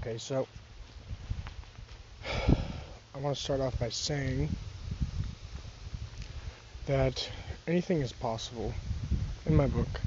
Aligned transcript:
Okay, 0.00 0.16
so 0.16 0.46
I 2.26 3.18
want 3.18 3.36
to 3.36 3.42
start 3.42 3.60
off 3.60 3.78
by 3.78 3.90
saying 3.90 4.48
that 6.86 7.28
anything 7.66 8.00
is 8.00 8.10
possible 8.10 8.72
in 9.44 9.54
my 9.54 9.66
book. 9.66 10.00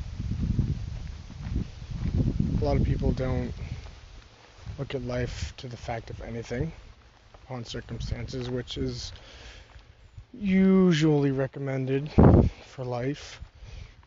A 2.59 2.65
lot 2.65 2.75
of 2.75 2.83
people 2.83 3.11
don't 3.11 3.53
look 4.79 4.95
at 4.95 5.05
life 5.05 5.53
to 5.57 5.67
the 5.67 5.77
fact 5.77 6.09
of 6.09 6.19
anything 6.23 6.71
upon 7.45 7.63
circumstances, 7.63 8.49
which 8.49 8.79
is 8.79 9.13
usually 10.33 11.29
recommended 11.29 12.09
for 12.65 12.83
life. 12.83 13.39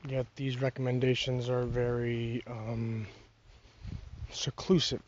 Yet 0.08 0.26
these 0.34 0.60
recommendations 0.60 1.48
are 1.48 1.62
very 1.62 2.42
um, 2.48 3.06
seclusive. 4.32 5.00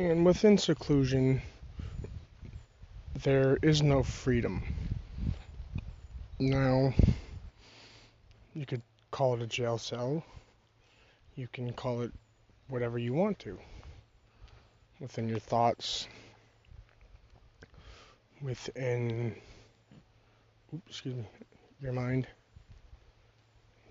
And 0.00 0.24
within 0.24 0.56
seclusion, 0.56 1.42
there 3.22 3.58
is 3.60 3.82
no 3.82 4.02
freedom. 4.02 4.62
Now, 6.38 6.94
you 8.54 8.64
could 8.64 8.80
call 9.10 9.34
it 9.34 9.42
a 9.42 9.46
jail 9.46 9.76
cell. 9.76 10.24
You 11.36 11.48
can 11.52 11.74
call 11.74 12.00
it 12.00 12.12
whatever 12.68 12.98
you 12.98 13.12
want 13.12 13.40
to. 13.40 13.58
Within 15.00 15.28
your 15.28 15.38
thoughts, 15.38 16.08
within, 18.40 19.34
oops, 20.72 20.82
excuse 20.88 21.14
me, 21.14 21.26
your 21.82 21.92
mind. 21.92 22.26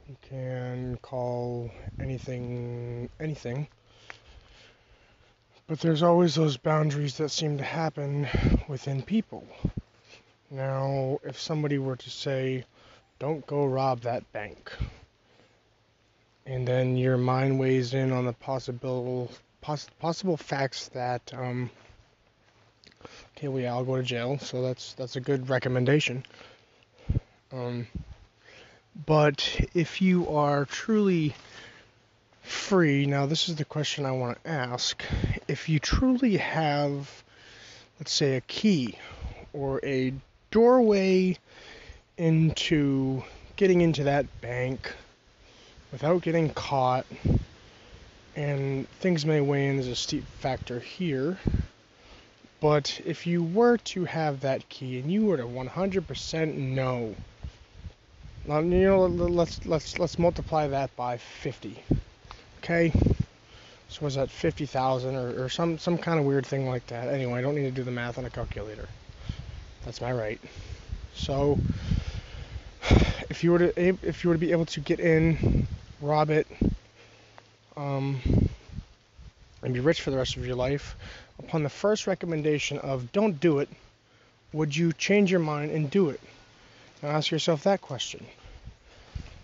You 0.07 0.17
can 0.27 0.97
call 1.03 1.69
anything 1.99 3.11
anything. 3.19 3.67
But 5.69 5.81
there's 5.81 6.01
always 6.01 6.33
those 6.33 6.57
boundaries 6.57 7.17
that 7.17 7.29
seem 7.29 7.59
to 7.59 7.63
happen 7.63 8.27
within 8.67 9.03
people. 9.03 9.45
Now, 10.49 11.19
if 11.23 11.39
somebody 11.39 11.77
were 11.77 11.95
to 11.95 12.09
say, 12.09 12.65
don't 13.19 13.45
go 13.45 13.65
rob 13.65 14.01
that 14.01 14.33
bank, 14.33 14.71
and 16.47 16.67
then 16.67 16.97
your 16.97 17.17
mind 17.17 17.59
weighs 17.59 17.93
in 17.93 18.11
on 18.11 18.25
the 18.25 18.33
possible 18.33 19.29
poss- 19.61 19.91
possible 19.99 20.37
facts 20.37 20.87
that 20.95 21.31
um, 21.35 21.69
okay, 23.37 23.47
well, 23.47 23.61
yeah, 23.61 23.73
I'll 23.75 23.85
go 23.85 23.97
to 23.97 24.01
jail, 24.01 24.39
so 24.39 24.63
that's 24.63 24.93
that's 24.93 25.17
a 25.17 25.21
good 25.21 25.49
recommendation. 25.49 26.25
Um, 27.51 27.85
but 29.05 29.67
if 29.75 30.01
you 30.01 30.27
are 30.29 30.65
truly 30.65 31.35
free, 32.49 33.05
now 33.05 33.25
this 33.25 33.49
is 33.49 33.55
the 33.55 33.65
question 33.65 34.05
I 34.05 34.11
want 34.11 34.43
to 34.43 34.49
ask. 34.49 35.01
If 35.47 35.69
you 35.69 35.79
truly 35.79 36.37
have, 36.37 37.23
let's 37.99 38.11
say, 38.11 38.35
a 38.35 38.41
key 38.41 38.97
or 39.53 39.79
a 39.83 40.13
doorway 40.51 41.37
into 42.17 43.23
getting 43.55 43.81
into 43.81 44.03
that 44.05 44.25
bank 44.41 44.93
without 45.91 46.21
getting 46.21 46.49
caught, 46.49 47.05
and 48.35 48.89
things 48.99 49.25
may 49.25 49.41
weigh 49.41 49.67
in 49.67 49.79
as 49.79 49.87
a 49.87 49.95
steep 49.95 50.25
factor 50.39 50.79
here. 50.79 51.37
But 52.61 53.01
if 53.05 53.25
you 53.25 53.43
were 53.43 53.77
to 53.77 54.05
have 54.05 54.41
that 54.41 54.67
key 54.69 54.99
and 54.99 55.11
you 55.11 55.25
were 55.25 55.37
to 55.37 55.43
100% 55.43 56.55
know 56.55 57.15
now, 58.45 58.59
you 58.61 58.85
know, 58.85 59.05
let's 59.05 59.63
let's 59.67 59.99
let's 59.99 60.17
multiply 60.17 60.67
that 60.67 60.95
by 60.95 61.17
50. 61.17 61.83
Okay. 62.63 62.91
So 63.87 64.05
was 64.05 64.15
that 64.15 64.29
50,000 64.29 65.15
or, 65.15 65.45
or 65.45 65.49
some 65.49 65.79
some 65.79 65.97
kind 65.97 66.19
of 66.19 66.25
weird 66.25 66.45
thing 66.45 66.67
like 66.67 66.85
that? 66.87 67.07
Anyway, 67.07 67.39
I 67.39 67.41
don't 67.41 67.55
need 67.55 67.63
to 67.63 67.71
do 67.71 67.83
the 67.83 67.91
math 67.91 68.17
on 68.17 68.25
a 68.25 68.29
calculator. 68.29 68.87
That's 69.83 70.01
my 70.01 70.11
right. 70.11 70.39
So 71.15 71.57
if 73.29 73.43
you 73.43 73.51
were 73.51 73.59
to 73.59 73.79
if 73.79 74.23
you 74.23 74.29
were 74.29 74.35
to 74.35 74.39
be 74.39 74.51
able 74.51 74.65
to 74.67 74.79
get 74.79 74.99
in, 74.99 75.67
rob 76.01 76.29
it, 76.29 76.47
um, 77.75 78.19
and 79.63 79.73
be 79.73 79.79
rich 79.79 80.01
for 80.01 80.11
the 80.11 80.17
rest 80.17 80.37
of 80.37 80.45
your 80.45 80.55
life, 80.55 80.95
upon 81.39 81.63
the 81.63 81.69
first 81.69 82.07
recommendation 82.07 82.77
of 82.77 83.11
don't 83.11 83.39
do 83.39 83.59
it, 83.59 83.69
would 84.53 84.75
you 84.75 84.93
change 84.93 85.31
your 85.31 85.39
mind 85.39 85.71
and 85.71 85.89
do 85.89 86.09
it? 86.09 86.19
Now 87.01 87.09
ask 87.09 87.31
yourself 87.31 87.63
that 87.63 87.81
question 87.81 88.25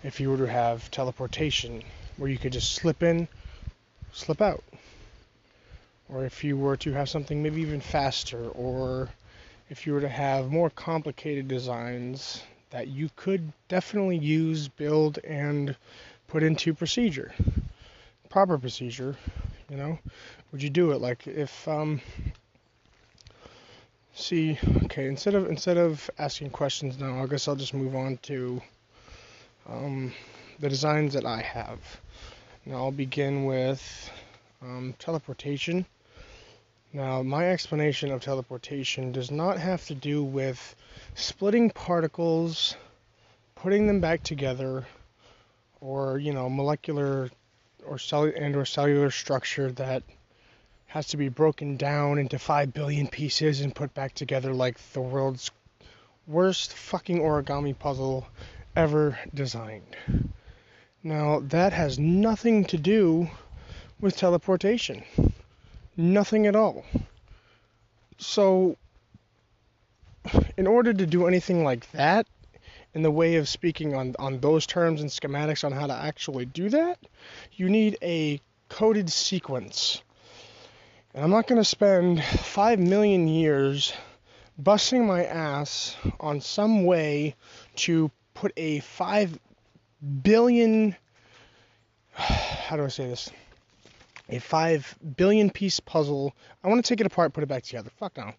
if 0.04 0.20
you 0.20 0.30
were 0.30 0.38
to 0.38 0.48
have 0.48 0.92
teleportation 0.92 1.82
where 2.18 2.30
you 2.30 2.38
could 2.38 2.54
just 2.54 2.74
slip 2.76 3.04
in, 3.04 3.28
slip 4.12 4.42
out. 4.42 4.64
Or 6.10 6.26
if 6.26 6.44
you 6.44 6.58
were 6.58 6.78
to 6.78 6.94
have 6.94 7.10
something 7.10 7.42
maybe 7.42 7.62
even 7.62 7.82
faster, 7.82 8.50
or 8.50 9.10
if 9.70 9.88
you 9.88 9.94
were 9.94 10.02
to 10.02 10.10
have 10.10 10.52
more 10.52 10.70
complicated 10.70 11.48
designs 11.48 12.44
that 12.70 12.88
you 12.88 13.10
could 13.16 13.52
definitely 13.68 14.18
use, 14.18 14.68
build, 14.68 15.18
and 15.20 15.76
put 16.28 16.44
into 16.44 16.74
procedure, 16.74 17.34
proper 18.30 18.58
procedure, 18.58 19.16
you 19.70 19.78
know, 19.78 19.98
would 20.52 20.62
you 20.62 20.70
do 20.70 20.92
it? 20.92 21.02
Like 21.02 21.26
if, 21.26 21.68
um, 21.68 22.02
see, 24.14 24.60
okay, 24.84 25.08
instead 25.08 25.36
of 25.36 25.50
instead 25.50 25.78
of 25.78 26.10
asking 26.20 26.52
questions 26.52 27.00
now, 27.00 27.24
I 27.24 27.28
guess 27.28 27.48
I'll 27.48 27.56
just 27.56 27.74
move 27.74 27.96
on 27.96 28.18
to 28.24 28.62
um, 29.68 30.14
the 30.60 30.70
designs 30.70 31.14
that 31.14 31.26
I 31.26 31.42
have. 31.42 31.80
Now 32.68 32.78
I'll 32.78 32.92
begin 32.92 33.46
with 33.46 34.10
um, 34.60 34.96
teleportation. 34.98 35.86
Now, 36.94 37.22
my 37.22 37.50
explanation 37.52 38.12
of 38.12 38.22
teleportation 38.22 39.12
does 39.12 39.30
not 39.30 39.60
have 39.60 39.86
to 39.86 39.94
do 39.94 40.24
with 40.24 40.76
splitting 41.14 41.70
particles, 41.70 42.76
putting 43.54 43.86
them 43.86 44.00
back 44.00 44.24
together, 44.24 44.88
or 45.80 46.18
you 46.18 46.34
know, 46.34 46.50
molecular 46.50 47.30
or 47.86 48.00
cell 48.00 48.24
and 48.24 48.56
or 48.56 48.66
cellular 48.66 49.12
structure 49.12 49.72
that 49.74 50.02
has 50.88 51.08
to 51.10 51.18
be 51.18 51.30
broken 51.30 51.78
down 51.78 52.18
into 52.18 52.40
five 52.40 52.74
billion 52.74 53.08
pieces 53.08 53.62
and 53.62 53.76
put 53.76 53.94
back 53.94 54.16
together 54.16 54.54
like 54.54 54.80
the 54.94 55.02
world's 55.02 55.52
worst 56.26 56.74
fucking 56.74 57.20
origami 57.20 57.78
puzzle 57.78 58.26
ever 58.76 59.20
designed. 59.36 59.96
Now, 61.06 61.40
that 61.50 61.72
has 61.72 62.00
nothing 62.00 62.66
to 62.66 62.80
do 62.80 63.30
with 64.02 64.18
teleportation. 64.18 65.04
Nothing 65.96 66.48
at 66.48 66.56
all. 66.56 66.84
So, 68.18 68.76
in 70.58 70.66
order 70.66 70.96
to 70.96 71.06
do 71.06 71.28
anything 71.28 71.64
like 71.64 71.92
that, 71.92 72.26
in 72.96 73.04
the 73.04 73.12
way 73.12 73.36
of 73.36 73.48
speaking 73.48 73.94
on, 73.94 74.16
on 74.18 74.40
those 74.40 74.66
terms 74.66 75.00
and 75.00 75.12
schematics 75.12 75.64
on 75.64 75.74
how 75.74 75.86
to 75.86 75.94
actually 75.94 76.46
do 76.46 76.70
that, 76.70 76.98
you 77.54 77.70
need 77.70 78.00
a 78.02 78.42
coded 78.70 79.12
sequence. 79.12 80.02
And 81.14 81.24
I'm 81.24 81.30
not 81.30 81.46
going 81.46 81.62
to 81.62 81.66
spend 81.66 82.24
5 82.24 82.80
million 82.80 83.28
years 83.28 83.94
busting 84.58 85.06
my 85.06 85.24
ass 85.24 85.96
on 86.20 86.42
some 86.42 86.84
way 86.84 87.36
to 87.76 88.10
put 88.34 88.54
a 88.58 88.80
five 88.80 89.40
billion 90.24 90.96
how 92.14 92.78
do 92.78 92.84
I 92.84 92.88
say 92.88 93.08
this? 93.08 93.30
A 94.30 94.40
five 94.40 94.96
billion 95.18 95.50
piece 95.50 95.80
puzzle. 95.80 96.34
I 96.64 96.68
want 96.68 96.84
to 96.84 96.90
take 96.90 97.02
it 97.02 97.08
apart, 97.08 97.34
put 97.34 97.44
it 97.44 97.48
back 97.48 97.64
together. 97.64 97.92
Fuck 97.98 98.18
no. 98.18 98.32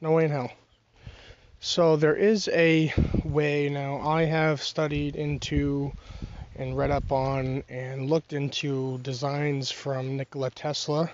No 0.00 0.12
way 0.12 0.24
in 0.24 0.30
hell. 0.30 0.50
So 1.60 1.96
there 1.96 2.14
is 2.14 2.48
a 2.48 2.92
way 3.24 3.68
now. 3.68 4.00
I 4.06 4.24
have 4.24 4.62
studied 4.62 5.16
into 5.16 5.92
and 6.56 6.76
read 6.76 6.90
up 6.90 7.12
on 7.12 7.62
and 7.68 8.08
looked 8.08 8.32
into 8.32 8.98
designs 8.98 9.70
from 9.70 10.16
Nikola 10.16 10.50
Tesla, 10.50 11.10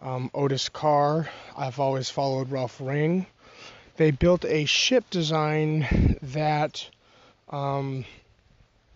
um, 0.00 0.30
Otis 0.34 0.68
Carr. 0.68 1.28
I've 1.56 1.80
always 1.80 2.10
followed 2.10 2.50
Ralph 2.50 2.80
Ring. 2.80 3.26
They 3.96 4.10
built 4.10 4.44
a 4.44 4.64
ship 4.64 5.10
design 5.10 6.18
that 6.22 6.88
um, 7.50 8.04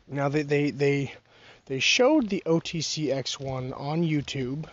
now 0.08 0.28
they, 0.28 0.42
they 0.42 0.70
they 0.70 1.12
they 1.66 1.80
showed 1.80 2.28
the 2.28 2.42
OTC 2.46 3.08
X1 3.08 3.78
on 3.78 4.02
YouTube, 4.02 4.66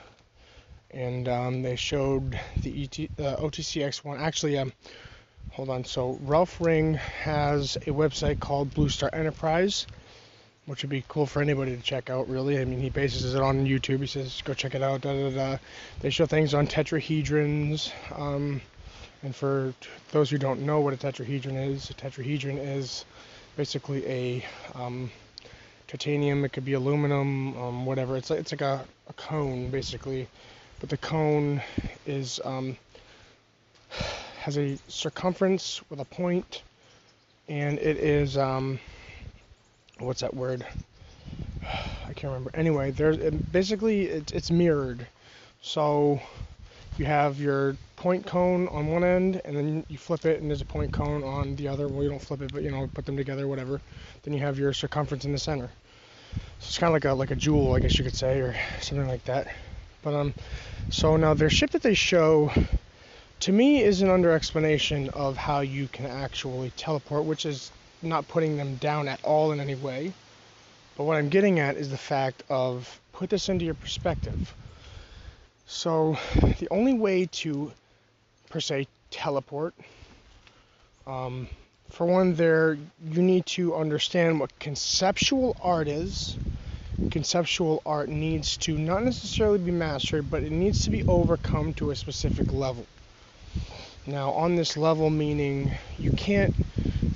and 0.91 1.27
um, 1.27 1.63
they 1.63 1.75
showed 1.75 2.39
the 2.61 2.83
ET, 2.83 2.99
uh, 3.19 3.37
OTC 3.37 3.81
X1. 3.81 4.19
Actually, 4.19 4.59
um, 4.59 4.71
hold 5.51 5.69
on. 5.69 5.85
So 5.85 6.19
Ralph 6.21 6.61
Ring 6.61 6.93
has 6.93 7.77
a 7.77 7.91
website 7.91 8.39
called 8.39 8.75
Blue 8.75 8.89
Star 8.89 9.09
Enterprise, 9.11 9.87
which 10.67 10.83
would 10.83 10.91
be 10.91 11.03
cool 11.07 11.25
for 11.25 11.41
anybody 11.41 11.75
to 11.75 11.81
check 11.81 12.11
out. 12.11 12.29
Really, 12.29 12.59
I 12.59 12.65
mean, 12.65 12.79
he 12.79 12.91
bases 12.91 13.33
it 13.33 13.41
on 13.41 13.65
YouTube. 13.65 14.01
He 14.01 14.07
says 14.07 14.43
go 14.43 14.53
check 14.53 14.75
it 14.75 14.83
out. 14.83 15.01
Da, 15.01 15.13
da, 15.13 15.29
da. 15.31 15.57
They 16.01 16.11
show 16.11 16.27
things 16.27 16.53
on 16.53 16.67
tetrahedrons. 16.67 17.91
Um, 18.15 18.61
and 19.23 19.35
for 19.35 19.73
those 20.11 20.29
who 20.29 20.37
don't 20.37 20.61
know 20.61 20.81
what 20.81 20.93
a 20.93 20.97
tetrahedron 20.97 21.55
is, 21.55 21.89
a 21.89 21.93
tetrahedron 21.95 22.59
is 22.59 23.05
basically 23.55 24.05
a 24.05 24.45
um, 24.75 25.09
titanium, 25.87 26.45
it 26.45 26.53
could 26.53 26.65
be 26.65 26.73
aluminum, 26.73 27.57
um, 27.57 27.85
whatever. 27.85 28.17
It's 28.17 28.29
like 28.29 28.39
it's 28.39 28.51
like 28.51 28.61
a, 28.61 28.85
a 29.07 29.13
cone 29.13 29.69
basically, 29.69 30.27
but 30.79 30.89
the 30.89 30.97
cone 30.97 31.61
is 32.05 32.39
um, 32.43 32.77
has 34.39 34.57
a 34.57 34.77
circumference 34.87 35.81
with 35.89 35.99
a 35.99 36.05
point, 36.05 36.63
and 37.47 37.79
it 37.79 37.97
is 37.97 38.37
um, 38.37 38.79
what's 39.99 40.21
that 40.21 40.33
word? 40.33 40.65
I 41.63 42.13
can't 42.13 42.25
remember. 42.25 42.51
Anyway, 42.53 42.91
there's 42.91 43.17
it, 43.17 43.51
basically 43.51 44.05
it's, 44.05 44.31
it's 44.31 44.51
mirrored, 44.51 45.07
so 45.61 46.19
you 46.97 47.05
have 47.05 47.39
your 47.39 47.75
point 48.03 48.25
cone 48.25 48.67
on 48.67 48.87
one 48.87 49.01
end, 49.01 49.41
and 49.45 49.55
then 49.55 49.85
you 49.87 49.97
flip 49.97 50.25
it, 50.25 50.41
and 50.41 50.49
there's 50.49 50.59
a 50.59 50.65
point 50.65 50.91
cone 50.91 51.23
on 51.23 51.55
the 51.55 51.69
other. 51.69 51.87
Well, 51.87 52.03
you 52.03 52.09
don't 52.09 52.21
flip 52.21 52.41
it, 52.41 52.51
but 52.51 52.61
you 52.61 52.69
know, 52.69 52.85
put 52.93 53.05
them 53.05 53.15
together, 53.15 53.47
whatever. 53.47 53.79
Then 54.23 54.33
you 54.33 54.41
have 54.41 54.59
your 54.59 54.73
circumference 54.73 55.23
in 55.23 55.31
the 55.31 55.37
center. 55.37 55.69
So 56.59 56.67
it's 56.67 56.77
kind 56.77 56.89
of 56.89 56.95
like 56.95 57.05
a 57.05 57.13
like 57.13 57.31
a 57.31 57.35
jewel, 57.37 57.73
I 57.73 57.79
guess 57.79 57.97
you 57.97 58.03
could 58.03 58.13
say, 58.13 58.41
or 58.41 58.57
something 58.81 59.07
like 59.07 59.23
that. 59.23 59.47
But 60.01 60.15
um, 60.15 60.33
so 60.89 61.15
now 61.15 61.33
their 61.33 61.49
ship 61.49 61.71
that 61.71 61.81
they 61.81 61.93
show, 61.93 62.51
to 63.39 63.51
me, 63.53 63.81
is 63.81 64.01
an 64.01 64.09
under 64.09 64.31
explanation 64.31 65.07
of 65.11 65.37
how 65.37 65.61
you 65.61 65.87
can 65.87 66.05
actually 66.05 66.71
teleport, 66.71 67.23
which 67.23 67.45
is 67.45 67.71
not 68.01 68.27
putting 68.27 68.57
them 68.57 68.75
down 68.75 69.07
at 69.07 69.23
all 69.23 69.53
in 69.53 69.61
any 69.61 69.75
way. 69.75 70.11
But 70.97 71.05
what 71.05 71.15
I'm 71.15 71.29
getting 71.29 71.61
at 71.61 71.77
is 71.77 71.89
the 71.89 71.97
fact 71.97 72.43
of 72.49 72.99
put 73.13 73.29
this 73.29 73.47
into 73.47 73.63
your 73.63 73.75
perspective. 73.75 74.53
So 75.67 76.17
the 76.59 76.67
only 76.69 76.93
way 76.93 77.27
to, 77.31 77.71
per 78.53 78.59
se, 78.59 78.87
teleport, 79.09 79.73
um, 81.07 81.47
for 81.89 82.05
one, 82.05 82.35
there 82.35 82.77
you 83.03 83.21
need 83.23 83.47
to 83.47 83.73
understand 83.73 84.39
what 84.39 84.59
conceptual 84.59 85.57
art 85.59 85.87
is. 85.87 86.37
Conceptual 87.09 87.81
art 87.83 88.09
needs 88.09 88.55
to 88.57 88.77
not 88.77 89.03
necessarily 89.03 89.57
be 89.57 89.71
mastered, 89.71 90.29
but 90.29 90.43
it 90.43 90.51
needs 90.51 90.83
to 90.83 90.91
be 90.91 91.03
overcome 91.07 91.73
to 91.73 91.89
a 91.89 91.95
specific 91.95 92.51
level. 92.53 92.85
Now, 94.05 94.29
on 94.33 94.55
this 94.55 94.77
level, 94.77 95.09
meaning 95.09 95.71
you 95.97 96.11
can't 96.11 96.53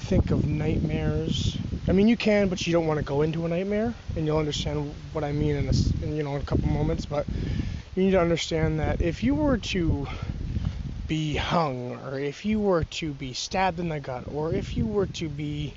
think 0.10 0.32
of 0.32 0.48
nightmares. 0.48 1.56
I 1.88 1.92
mean, 1.92 2.08
you 2.08 2.18
can, 2.18 2.50
but 2.50 2.66
you 2.66 2.74
don't 2.74 2.88
want 2.88 2.98
to 2.98 3.06
go 3.06 3.22
into 3.22 3.46
a 3.46 3.48
nightmare, 3.48 3.94
and 4.16 4.26
you'll 4.26 4.40
understand 4.40 4.92
what 5.14 5.24
I 5.24 5.34
mean 5.34 5.56
in, 5.56 5.70
a, 5.70 6.04
in 6.04 6.16
you 6.16 6.24
know 6.24 6.36
in 6.36 6.42
a 6.42 6.46
couple 6.46 6.68
moments. 6.68 7.06
But 7.06 7.28
you 7.96 8.06
need 8.06 8.12
to 8.12 8.22
understand 8.22 8.80
that 8.80 9.02
if 9.02 9.22
you 9.22 9.36
were 9.36 9.60
to 9.60 10.08
be 11.08 11.36
hung, 11.36 11.96
or 12.06 12.20
if 12.20 12.46
you 12.46 12.60
were 12.60 12.84
to 12.84 13.14
be 13.14 13.34
stabbed 13.34 13.80
in 13.80 13.90
the 13.90 14.00
gut, 14.00 14.26
or 14.34 14.54
if 14.54 14.76
you 14.76 14.86
were 14.86 15.06
to 15.08 15.30
be 15.30 15.74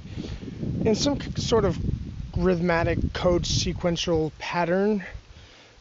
in 0.84 0.94
some 0.94 1.18
sort 1.36 1.64
of 1.64 1.78
rhythmic 2.36 2.98
code 3.12 3.46
sequential 3.46 4.32
pattern 4.38 5.04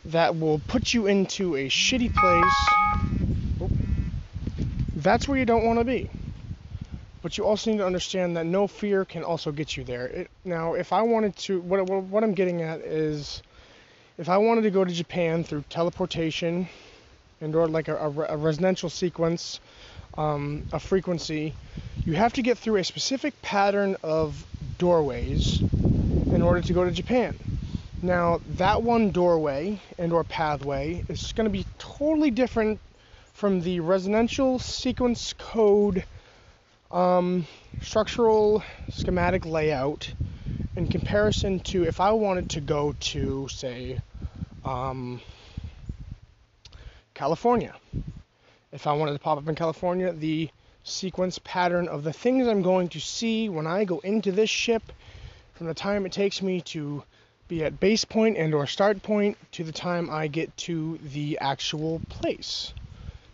that 0.06 0.38
will 0.38 0.60
put 0.68 0.94
you 0.94 1.08
into 1.08 1.56
a 1.56 1.68
shitty 1.68 2.14
place, 2.14 2.68
oh, 3.62 3.70
that's 4.96 5.28
where 5.28 5.38
you 5.38 5.46
don't 5.46 5.66
want 5.66 5.80
to 5.80 5.86
be. 5.86 6.10
But 7.22 7.38
you 7.38 7.46
also 7.46 7.72
need 7.72 7.78
to 7.78 7.86
understand 7.86 8.38
that 8.38 8.46
no 8.46 8.68
fear 8.68 9.04
can 9.04 9.24
also 9.24 9.52
get 9.52 9.76
you 9.76 9.84
there. 9.84 10.08
It, 10.08 10.32
now, 10.46 10.74
if 10.74 10.94
I 10.94 11.02
wanted 11.02 11.36
to, 11.38 11.60
what, 11.62 11.86
what 11.86 12.24
I'm 12.24 12.34
getting 12.34 12.62
at 12.62 12.80
is 12.82 13.42
if 14.18 14.30
I 14.30 14.38
wanted 14.38 14.62
to 14.62 14.72
go 14.72 14.86
to 14.86 14.94
Japan 14.94 15.44
through 15.44 15.64
teleportation 15.70 16.70
or 17.42 17.68
like 17.68 17.88
a, 17.88 17.96
a, 17.96 18.10
a 18.30 18.38
residential 18.38 18.90
sequence, 18.90 19.60
um, 20.18 20.66
a 20.74 20.80
frequency, 20.80 21.54
you 22.06 22.14
have 22.14 22.34
to 22.34 22.42
get 22.42 22.58
through 22.58 22.78
a 22.78 22.84
specific 22.84 23.42
pattern 23.42 23.96
of 24.04 24.46
doorways 24.78 25.60
in 25.60 26.42
order 26.42 26.62
to 26.62 26.74
go 26.74 26.84
to 26.84 26.92
Japan. 26.92 27.38
Now, 28.02 28.40
that 28.58 28.82
one 28.82 29.12
doorway 29.12 29.80
and 29.98 30.14
or 30.14 30.24
pathway 30.24 31.04
is 31.10 31.34
going 31.34 31.46
to 31.46 31.52
be 31.52 31.66
totally 31.78 32.32
different 32.32 32.80
from 33.34 33.62
the 33.62 33.80
residential 33.80 34.60
sequence 34.60 35.34
code 35.34 36.04
um, 36.92 37.46
structural 37.82 38.64
schematic 38.90 39.46
layout 39.46 40.14
in 40.76 40.88
comparison 40.88 41.60
to 41.60 41.84
if 41.86 42.00
I 42.00 42.12
wanted 42.12 42.50
to 42.50 42.62
go 42.62 42.96
to, 43.00 43.48
say, 43.50 44.00
um, 44.64 45.22
California. 47.20 47.76
If 48.72 48.88
I 48.88 48.94
wanted 48.94 49.12
to 49.12 49.20
pop 49.20 49.38
up 49.38 49.50
in 49.50 49.54
California, 49.54 50.14
the 50.14 50.50
sequence 50.86 51.38
pattern 51.44 51.90
of 51.90 52.06
the 52.06 52.14
things 52.14 52.48
I'm 52.48 52.62
going 52.62 52.88
to 52.96 53.02
see 53.02 53.50
when 53.50 53.68
I 53.68 53.84
go 53.84 54.00
into 54.00 54.32
this 54.32 54.50
ship 54.50 54.82
from 55.56 55.68
the 55.68 55.74
time 55.74 56.06
it 56.06 56.14
takes 56.14 56.42
me 56.42 56.62
to 56.62 57.04
be 57.50 57.66
at 57.66 57.78
base 57.78 58.06
point 58.06 58.38
and 58.38 58.54
or 58.54 58.66
start 58.68 59.04
point 59.04 59.38
to 59.52 59.66
the 59.66 59.74
time 59.74 60.10
I 60.10 60.28
get 60.28 60.56
to 60.70 60.98
the 61.12 61.38
actual 61.42 62.02
place. 62.08 62.74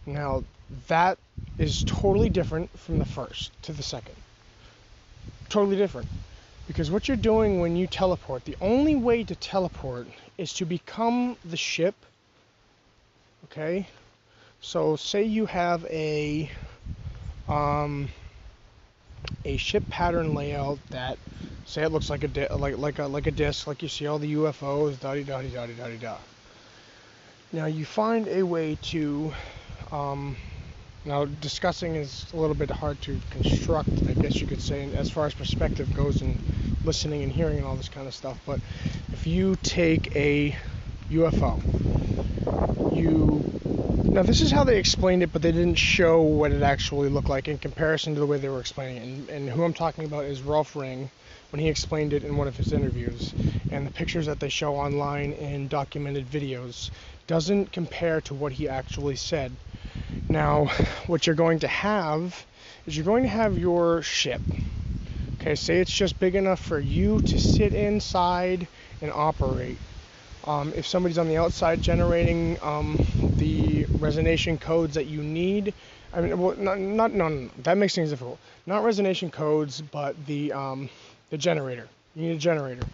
Now 0.07 0.43
that 0.87 1.19
is 1.59 1.83
totally 1.85 2.31
different 2.31 2.71
from 2.79 2.97
the 2.97 3.05
first 3.05 3.51
to 3.65 3.71
the 3.71 3.83
second. 3.83 4.15
Totally 5.49 5.77
different. 5.77 6.07
Because 6.65 6.89
what 6.89 7.07
you're 7.07 7.17
doing 7.17 7.59
when 7.59 7.75
you 7.75 7.85
teleport, 7.85 8.45
the 8.45 8.57
only 8.61 8.95
way 8.95 9.23
to 9.23 9.35
teleport 9.35 10.07
is 10.39 10.53
to 10.53 10.65
become 10.65 11.37
the 11.45 11.55
ship. 11.55 11.93
Okay? 13.45 13.87
So 14.61 14.95
say 14.95 15.23
you 15.23 15.45
have 15.45 15.85
a 15.85 16.49
um, 17.47 18.09
a 19.43 19.57
ship 19.57 19.87
pattern 19.89 20.33
layout 20.33 20.79
that 20.89 21.17
say 21.65 21.83
it 21.83 21.91
looks 21.91 22.09
like 22.09 22.23
a 22.23 22.27
di- 22.27 22.47
like 22.47 22.77
like 22.77 22.99
a 22.99 23.07
like 23.07 23.27
a 23.27 23.31
disc, 23.31 23.67
like 23.67 23.81
you 23.83 23.89
see 23.89 24.07
all 24.07 24.19
the 24.19 24.33
UFOs, 24.33 24.99
da 24.99 25.13
da 25.15 25.41
da 25.41 25.65
da 25.67 25.67
da 25.67 25.97
da. 25.97 26.17
Now 27.51 27.65
you 27.65 27.85
find 27.85 28.27
a 28.27 28.43
way 28.43 28.77
to 28.83 29.33
um, 29.91 30.37
now, 31.05 31.25
discussing 31.25 31.95
is 31.95 32.25
a 32.33 32.35
little 32.35 32.55
bit 32.55 32.71
hard 32.71 32.99
to 33.01 33.19
construct, 33.29 34.01
I 34.07 34.13
guess 34.13 34.41
you 34.41 34.47
could 34.47 34.59
say, 34.59 34.91
as 34.95 35.07
far 35.07 35.27
as 35.27 35.35
perspective 35.35 35.93
goes 35.93 36.21
and 36.21 36.39
listening 36.83 37.21
and 37.21 37.31
hearing 37.31 37.59
and 37.59 37.67
all 37.67 37.75
this 37.75 37.89
kind 37.89 38.07
of 38.07 38.15
stuff. 38.15 38.39
But 38.43 38.59
if 39.13 39.27
you 39.27 39.55
take 39.61 40.15
a 40.15 40.57
UFO, 41.11 41.61
you 42.95 43.43
now 44.15 44.23
this 44.23 44.39
is 44.39 44.49
how 44.49 44.63
they 44.63 44.77
explained 44.77 45.23
it, 45.23 45.33
but 45.33 45.41
they 45.41 45.51
didn't 45.51 45.75
show 45.75 46.21
what 46.21 46.53
it 46.53 46.61
actually 46.61 47.09
looked 47.09 47.27
like 47.27 47.49
in 47.49 47.57
comparison 47.57 48.13
to 48.13 48.19
the 48.21 48.25
way 48.25 48.37
they 48.37 48.47
were 48.47 48.61
explaining 48.61 48.97
it. 48.97 49.03
And, 49.03 49.29
and 49.29 49.49
who 49.49 49.63
I'm 49.63 49.73
talking 49.73 50.05
about 50.05 50.23
is 50.23 50.41
Ralph 50.41 50.73
Ring 50.73 51.09
when 51.51 51.59
he 51.59 51.67
explained 51.67 52.13
it 52.13 52.23
in 52.23 52.37
one 52.37 52.47
of 52.47 52.55
his 52.55 52.71
interviews. 52.71 53.33
And 53.71 53.85
the 53.85 53.91
pictures 53.91 54.25
that 54.27 54.39
they 54.39 54.47
show 54.47 54.75
online 54.75 55.33
in 55.33 55.67
documented 55.67 56.27
videos 56.27 56.91
doesn't 57.27 57.73
compare 57.73 58.21
to 58.21 58.33
what 58.33 58.53
he 58.53 58.69
actually 58.69 59.17
said. 59.17 59.51
Now, 60.29 60.65
what 61.07 61.27
you're 61.27 61.35
going 61.35 61.59
to 61.59 61.67
have 61.67 62.45
is 62.87 62.95
you're 62.95 63.05
going 63.05 63.23
to 63.23 63.29
have 63.29 63.57
your 63.57 64.01
ship. 64.01 64.41
Okay, 65.41 65.55
say 65.55 65.79
it's 65.79 65.91
just 65.91 66.19
big 66.19 66.35
enough 66.35 66.59
for 66.59 66.79
you 66.79 67.19
to 67.21 67.37
sit 67.37 67.73
inside 67.73 68.65
and 69.01 69.11
operate. 69.11 69.77
Um, 70.45 70.73
if 70.75 70.85
somebody's 70.85 71.17
on 71.17 71.27
the 71.27 71.37
outside 71.37 71.81
generating 71.81 72.57
um, 72.61 73.01
the 73.37 73.87
resonation 73.99 74.59
codes 74.59 74.93
that 74.95 75.05
you 75.07 75.23
need, 75.23 75.73
I 76.13 76.21
mean, 76.21 76.37
well, 76.39 76.55
not, 76.57 76.79
not, 76.79 77.13
no, 77.13 77.27
no, 77.27 77.49
that 77.63 77.77
makes 77.77 77.95
things 77.95 78.11
difficult. 78.11 78.39
Not 78.65 78.83
resonation 78.83 79.31
codes, 79.31 79.81
but 79.81 80.15
the 80.27 80.53
um, 80.53 80.89
the 81.31 81.37
generator. 81.37 81.87
You 82.15 82.27
need 82.29 82.35
a 82.35 82.39
generator. 82.39 82.87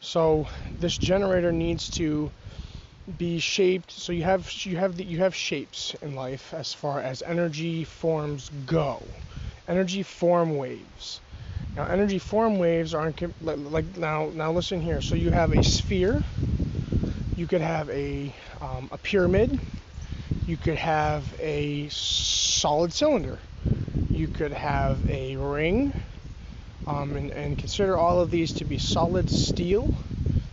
So 0.00 0.46
this 0.78 0.96
generator 0.98 1.52
needs 1.52 1.88
to 1.90 2.30
be 3.18 3.38
shaped 3.38 3.90
so 3.90 4.12
you 4.12 4.22
have 4.22 4.50
you 4.64 4.76
have 4.76 4.96
the, 4.96 5.04
you 5.04 5.18
have 5.18 5.34
shapes 5.34 5.94
in 6.02 6.14
life 6.14 6.52
as 6.52 6.74
far 6.74 7.00
as 7.00 7.22
energy 7.22 7.84
forms 7.84 8.50
go 8.66 9.02
energy 9.66 10.02
form 10.02 10.56
waves 10.56 11.20
now 11.76 11.86
energy 11.86 12.18
form 12.18 12.58
waves 12.58 12.94
aren't 12.94 13.22
like 13.42 13.96
now 13.96 14.30
now 14.34 14.52
listen 14.52 14.80
here 14.82 15.00
so 15.00 15.14
you 15.14 15.30
have 15.30 15.52
a 15.52 15.62
sphere 15.62 16.22
you 17.38 17.46
could 17.46 17.60
have 17.60 17.88
a 17.90 18.34
um, 18.60 18.88
a 18.90 18.98
pyramid. 18.98 19.60
You 20.46 20.56
could 20.56 20.76
have 20.76 21.22
a 21.38 21.88
solid 21.90 22.92
cylinder. 22.92 23.38
You 24.10 24.26
could 24.26 24.52
have 24.52 24.98
a 25.08 25.36
ring 25.36 25.92
um, 26.88 27.14
and, 27.16 27.30
and 27.30 27.56
consider 27.56 27.96
all 27.96 28.18
of 28.20 28.30
these 28.30 28.52
to 28.54 28.64
be 28.64 28.78
solid 28.78 29.30
steel. 29.30 29.94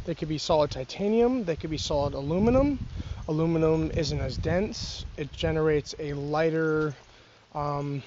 They 0.06 0.13
could 0.13 0.30
be 0.30 0.38
solid 0.38 0.70
titanium, 0.70 1.46
they 1.46 1.56
could 1.56 1.72
be 1.72 1.77
solid 1.77 2.13
aluminum. 2.13 2.80
Aluminum 3.27 3.89
isn't 3.96 4.20
as 4.20 4.38
dense, 4.38 5.06
it 5.18 5.32
generates 5.32 5.96
a 5.98 6.13
lighter, 6.13 6.94
um, 7.56 8.04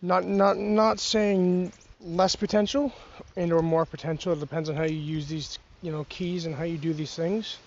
not, 0.00 0.24
not, 0.24 0.56
not 0.56 1.00
saying 1.00 1.72
less 2.00 2.36
potential 2.36 2.92
and 3.36 3.52
or 3.52 3.62
more 3.62 3.84
potential. 3.84 4.32
It 4.34 4.38
depends 4.38 4.68
on 4.68 4.76
how 4.76 4.84
you 4.84 4.94
use 4.94 5.26
these, 5.26 5.58
you 5.86 5.92
know, 5.92 6.04
keys 6.08 6.46
and 6.46 6.56
how 6.56 6.64
you 6.64 6.78
do 6.78 6.92
these 6.92 7.14
things. 7.14 7.58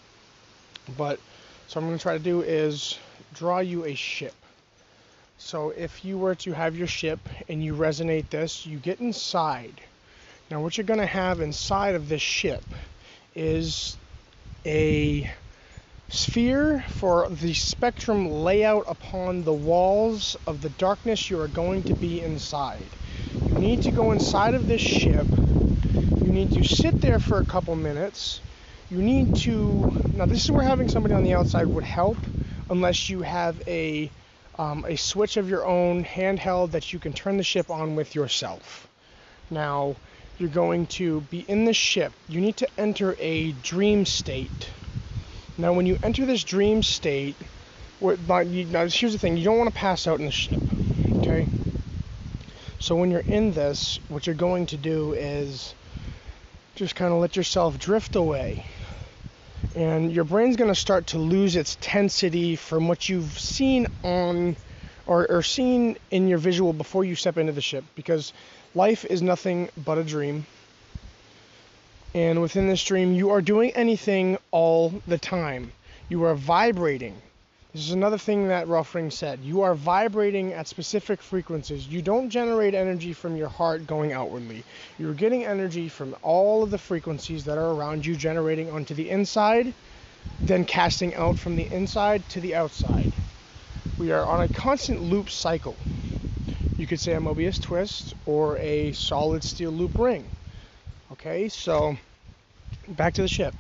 But 0.98 1.22
so 1.68 1.80
I'm 1.80 1.88
going 1.88 1.98
to 1.98 2.04
try 2.04 2.18
to 2.18 2.24
do 2.24 2.42
is 2.42 3.00
draw 3.34 3.60
you 3.60 3.86
a 3.86 3.96
ship. 3.96 4.36
So 5.38 5.72
if 5.72 6.06
you 6.06 6.18
were 6.18 6.36
to 6.36 6.54
have 6.54 6.76
your 6.78 6.88
ship 6.88 7.30
and 7.48 7.64
you 7.64 7.76
resonate 7.76 8.30
this, 8.30 8.66
you 8.66 8.80
get 8.80 9.00
inside 9.00 9.82
Now, 10.50 10.62
what 10.62 10.78
you're 10.78 10.86
going 10.86 11.00
to 11.00 11.08
have 11.08 11.42
inside 11.42 11.96
of 11.96 12.10
this 12.10 12.22
ship 12.22 12.76
is 13.36 14.00
a 14.66 15.32
sphere 16.10 16.86
for 16.90 17.30
the 17.30 17.54
spectrum 17.54 18.30
layout 18.30 18.86
upon 18.88 19.44
the 19.44 19.54
walls 19.54 20.36
of 20.48 20.62
the 20.62 20.70
darkness 20.70 21.30
you 21.30 21.40
are 21.40 21.48
going 21.50 21.84
to 21.86 21.96
be 21.96 22.22
inside. 22.22 22.98
You 23.46 23.56
need 23.56 23.84
to 23.84 23.92
go 23.92 24.12
inside 24.12 24.56
of 24.56 24.68
this 24.68 24.82
ship. 24.82 25.28
You 26.30 26.36
need 26.36 26.52
to 26.52 26.62
sit 26.62 27.02
there 27.02 27.18
for 27.18 27.40
a 27.40 27.44
couple 27.44 27.76
minutes. 27.76 28.40
You 28.88 29.02
need 29.02 29.34
to. 29.46 29.92
Now, 30.14 30.28
this 30.28 30.44
is 30.44 30.52
where 30.52 30.64
having 30.64 30.88
somebody 30.88 31.16
on 31.16 31.24
the 31.24 31.34
outside 31.34 31.66
would 31.66 31.84
help, 31.84 32.18
unless 32.70 33.10
you 33.10 33.24
have 33.24 33.60
a 33.66 34.12
um, 34.60 34.86
a 34.88 34.96
switch 34.96 35.38
of 35.38 35.50
your 35.50 35.66
own 35.66 36.04
handheld 36.04 36.70
that 36.74 36.94
you 36.94 37.00
can 37.00 37.14
turn 37.14 37.38
the 37.38 37.44
ship 37.44 37.72
on 37.72 37.96
with 37.96 38.14
yourself. 38.14 38.88
Now, 39.50 39.96
you're 40.38 40.50
going 40.50 40.86
to 41.02 41.22
be 41.22 41.40
in 41.50 41.66
the 41.66 41.74
ship. 41.74 42.14
You 42.28 42.42
need 42.42 42.58
to 42.58 42.68
enter 42.78 43.16
a 43.18 43.54
dream 43.54 44.06
state. 44.06 44.70
Now, 45.58 45.74
when 45.74 45.88
you 45.88 45.98
enter 46.04 46.28
this 46.28 46.44
dream 46.44 46.84
state, 46.84 47.38
now 48.00 48.88
here's 48.88 49.14
the 49.14 49.18
thing: 49.18 49.36
you 49.36 49.46
don't 49.46 49.58
want 49.58 49.74
to 49.74 49.80
pass 49.80 50.06
out 50.06 50.20
in 50.20 50.28
the 50.28 50.32
ship. 50.32 50.62
Okay. 51.18 51.50
So 52.78 52.96
when 52.96 53.10
you're 53.10 53.22
in 53.22 53.52
this, 53.52 54.00
what 54.10 54.28
you're 54.28 54.36
going 54.36 54.68
to 54.68 54.78
do 54.78 55.14
is 55.14 55.74
just 56.76 56.96
kind 56.96 57.14
of 57.14 57.20
let 57.20 57.36
yourself 57.36 57.78
drift 57.80 58.16
away. 58.16 58.66
And 59.76 60.12
your 60.12 60.24
brain's 60.24 60.56
going 60.56 60.72
to 60.72 60.80
start 60.80 61.08
to 61.08 61.20
lose 61.20 61.56
its 61.56 61.78
tensity 61.82 62.58
from 62.58 62.88
what 62.88 63.08
you've 63.08 63.40
seen 63.40 63.88
on 64.04 64.56
or, 65.06 65.30
or 65.30 65.44
seen 65.44 65.98
in 66.12 66.28
your 66.28 66.40
visual 66.40 66.74
before 66.74 67.04
you 67.04 67.16
step 67.16 67.38
into 67.38 67.52
the 67.52 67.62
ship 67.62 67.84
because 67.96 68.34
Life 68.76 69.04
is 69.04 69.24
nothing 69.24 69.70
but 69.84 69.98
a 69.98 70.04
dream. 70.04 70.46
And 72.14 72.40
within 72.40 72.68
this 72.68 72.84
dream, 72.84 73.14
you 73.14 73.32
are 73.32 73.42
doing 73.42 73.72
anything 73.72 74.38
all 74.52 74.94
the 75.08 75.18
time. 75.18 75.72
You 76.08 76.24
are 76.26 76.36
vibrating. 76.36 77.20
This 77.74 77.84
is 77.84 77.92
another 77.92 78.18
thing 78.18 78.48
that 78.48 78.68
Ralph 78.68 78.96
Ring 78.96 79.12
said. 79.12 79.42
You 79.44 79.62
are 79.62 79.76
vibrating 79.76 80.54
at 80.54 80.68
specific 80.68 81.22
frequencies. 81.22 81.88
You 81.88 82.02
don't 82.02 82.32
generate 82.32 82.74
energy 82.74 83.14
from 83.14 83.38
your 83.38 83.48
heart 83.48 83.86
going 83.86 84.12
outwardly. 84.12 84.64
You're 84.98 85.14
getting 85.14 85.46
energy 85.46 85.88
from 85.88 86.16
all 86.24 86.64
of 86.64 86.72
the 86.72 86.80
frequencies 86.80 87.46
that 87.46 87.60
are 87.60 87.72
around 87.72 88.08
you, 88.08 88.16
generating 88.16 88.72
onto 88.72 88.96
the 88.96 89.12
inside, 89.12 89.72
then 90.42 90.66
casting 90.66 91.14
out 91.14 91.38
from 91.38 91.56
the 91.56 91.72
inside 91.72 92.28
to 92.30 92.42
the 92.42 92.56
outside. 92.56 93.14
We 94.00 94.12
are 94.14 94.26
on 94.26 94.42
a 94.42 94.48
constant 94.48 95.04
loop 95.04 95.30
cycle. 95.30 95.76
You 96.80 96.88
could 96.88 97.00
say 97.00 97.14
a 97.14 97.20
Mobius 97.20 97.62
twist 97.62 98.16
or 98.26 98.58
a 98.58 98.94
solid 98.94 99.44
steel 99.44 99.70
loop 99.70 99.96
ring. 99.96 100.26
Okay, 101.12 101.50
so 101.50 101.98
back 102.88 103.14
to 103.14 103.22
the 103.22 103.28
ship. 103.28 103.54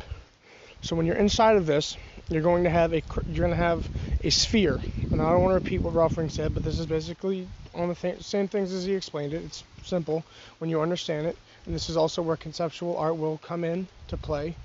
So 0.81 0.95
when 0.95 1.05
you're 1.05 1.15
inside 1.15 1.57
of 1.57 1.67
this, 1.67 1.95
you're 2.29 2.41
going 2.41 2.63
to 2.63 2.69
have 2.69 2.93
a 2.93 3.03
you're 3.27 3.45
going 3.45 3.51
to 3.51 3.55
have 3.55 3.89
a 4.23 4.29
sphere. 4.29 4.79
And 5.11 5.21
I 5.21 5.31
don't 5.31 5.41
want 5.41 5.51
to 5.51 5.55
repeat 5.55 5.79
what 5.79 5.95
Ralph 5.95 6.17
Ring 6.17 6.29
said, 6.29 6.53
but 6.53 6.63
this 6.63 6.77
is 6.77 6.85
basically 6.85 7.47
on 7.73 7.89
the 7.89 7.95
th- 7.95 8.21
same 8.21 8.47
things 8.47 8.71
as 8.71 8.85
he 8.85 8.93
explained 8.93 9.33
it. 9.33 9.43
It's 9.43 9.63
simple 9.83 10.23
when 10.59 10.69
you 10.69 10.81
understand 10.81 11.25
it, 11.25 11.37
and 11.65 11.73
this 11.73 11.89
is 11.89 11.97
also 11.97 12.21
where 12.21 12.37
conceptual 12.37 12.95
art 12.97 13.17
will 13.17 13.39
come 13.39 13.63
in 13.63 13.87
to 14.07 14.17
play. 14.17 14.55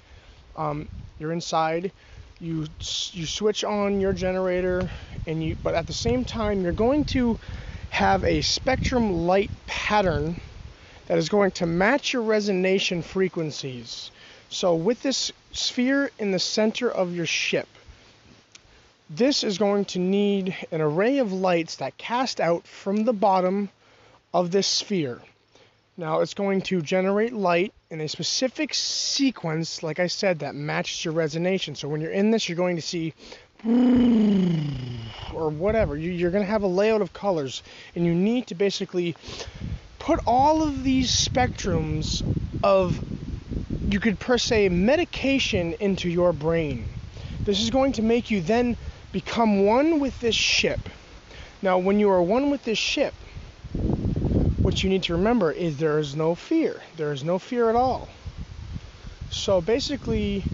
Um, 0.56 0.88
you're 1.18 1.33
inside. 1.33 1.92
You 2.40 2.66
you 3.12 3.26
switch 3.26 3.64
on 3.64 4.00
your 4.00 4.12
generator, 4.12 4.90
and 5.26 5.42
you 5.42 5.56
but 5.62 5.75
at 5.75 5.87
the 5.87 5.92
same 5.92 6.25
time 6.25 6.62
you're 6.62 6.73
going 6.73 7.04
to 7.06 7.38
have 7.90 8.25
a 8.25 8.40
spectrum 8.42 9.26
light 9.26 9.50
pattern 9.66 10.37
that 11.06 11.18
is 11.18 11.28
going 11.28 11.52
to 11.52 11.66
match 11.66 12.12
your 12.12 12.23
resonation 12.23 13.02
frequencies. 13.02 14.11
So, 14.50 14.74
with 14.74 15.02
this 15.02 15.32
sphere 15.52 16.10
in 16.18 16.30
the 16.30 16.38
center 16.38 16.90
of 16.90 17.14
your 17.14 17.26
ship, 17.26 17.68
this 19.10 19.44
is 19.44 19.58
going 19.58 19.84
to 19.86 19.98
need 19.98 20.56
an 20.70 20.80
array 20.80 21.18
of 21.18 21.32
lights 21.32 21.76
that 21.76 21.98
cast 21.98 22.40
out 22.40 22.66
from 22.66 23.04
the 23.04 23.12
bottom 23.12 23.70
of 24.32 24.50
this 24.50 24.66
sphere. 24.66 25.20
Now, 25.96 26.20
it's 26.20 26.34
going 26.34 26.62
to 26.62 26.82
generate 26.82 27.32
light 27.32 27.72
in 27.90 28.00
a 28.00 28.08
specific 28.08 28.74
sequence, 28.74 29.82
like 29.82 30.00
I 30.00 30.08
said, 30.08 30.40
that 30.40 30.54
matches 30.54 31.04
your 31.04 31.14
resonation. 31.14 31.76
So, 31.76 31.88
when 31.88 32.00
you're 32.00 32.10
in 32.10 32.30
this, 32.30 32.48
you're 32.48 32.56
going 32.56 32.76
to 32.76 32.82
see 32.82 33.14
or 35.32 35.48
whatever. 35.48 35.96
You, 35.96 36.26
are 36.26 36.30
going 36.30 36.44
to 36.44 36.50
have 36.50 36.62
a 36.62 36.68
layout 36.68 37.00
of 37.00 37.12
colors, 37.12 37.62
and 37.94 38.04
you 38.04 38.14
need 38.14 38.48
to 38.48 38.54
basically 38.54 39.16
put 39.98 40.20
all 40.26 40.62
of 40.62 40.84
these 40.84 41.10
spectrums 41.10 42.22
of, 42.62 43.02
you 43.94 44.00
could 44.00 44.18
per 44.18 44.36
se, 44.36 44.68
medication 44.70 45.72
into 45.74 46.08
your 46.08 46.32
brain. 46.32 46.84
This 47.44 47.60
is 47.60 47.70
going 47.70 47.92
to 47.92 48.02
make 48.02 48.28
you 48.28 48.40
then 48.40 48.76
become 49.12 49.66
one 49.66 50.00
with 50.00 50.18
this 50.18 50.34
ship. 50.34 50.80
Now, 51.62 51.78
when 51.78 52.00
you 52.00 52.10
are 52.10 52.20
one 52.20 52.50
with 52.50 52.64
this 52.64 52.76
ship, 52.76 53.14
what 54.62 54.82
you 54.82 54.90
need 54.90 55.04
to 55.04 55.12
remember 55.12 55.52
is 55.52 55.76
there 55.76 56.00
is 56.00 56.16
no 56.16 56.34
fear. 56.34 56.82
There 56.96 57.12
is 57.12 57.22
no 57.22 57.38
fear 57.38 57.70
at 57.70 57.76
all. 57.76 58.08
So 59.30 59.60
basically, 59.60 60.44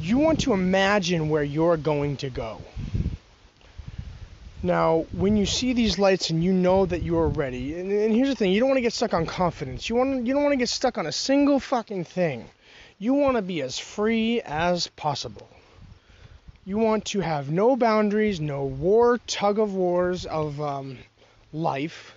you 0.00 0.18
want 0.18 0.38
to 0.40 0.52
imagine 0.52 1.30
where 1.30 1.42
you're 1.42 1.76
going 1.76 2.18
to 2.18 2.30
go. 2.30 2.60
Now, 4.62 5.06
when 5.12 5.36
you 5.36 5.46
see 5.46 5.72
these 5.72 6.00
lights 6.00 6.30
and 6.30 6.42
you 6.42 6.52
know 6.52 6.84
that 6.84 7.02
you're 7.02 7.28
ready, 7.28 7.78
and, 7.78 7.92
and 7.92 8.12
here's 8.12 8.28
the 8.28 8.34
thing: 8.34 8.50
you 8.50 8.58
don't 8.58 8.68
want 8.68 8.78
to 8.78 8.82
get 8.82 8.92
stuck 8.92 9.14
on 9.14 9.24
confidence. 9.24 9.88
You 9.88 9.94
want 9.94 10.26
you 10.26 10.34
don't 10.34 10.42
want 10.42 10.52
to 10.52 10.58
get 10.58 10.68
stuck 10.68 10.98
on 10.98 11.06
a 11.06 11.12
single 11.12 11.60
fucking 11.60 12.04
thing. 12.04 12.50
You 12.98 13.14
want 13.14 13.36
to 13.36 13.42
be 13.42 13.62
as 13.62 13.78
free 13.78 14.40
as 14.40 14.88
possible. 14.88 15.48
You 16.64 16.78
want 16.78 17.04
to 17.06 17.20
have 17.20 17.50
no 17.52 17.76
boundaries, 17.76 18.40
no 18.40 18.64
war, 18.64 19.18
tug 19.28 19.60
of 19.60 19.74
wars 19.74 20.26
of 20.26 20.60
um, 20.60 20.98
life. 21.52 22.14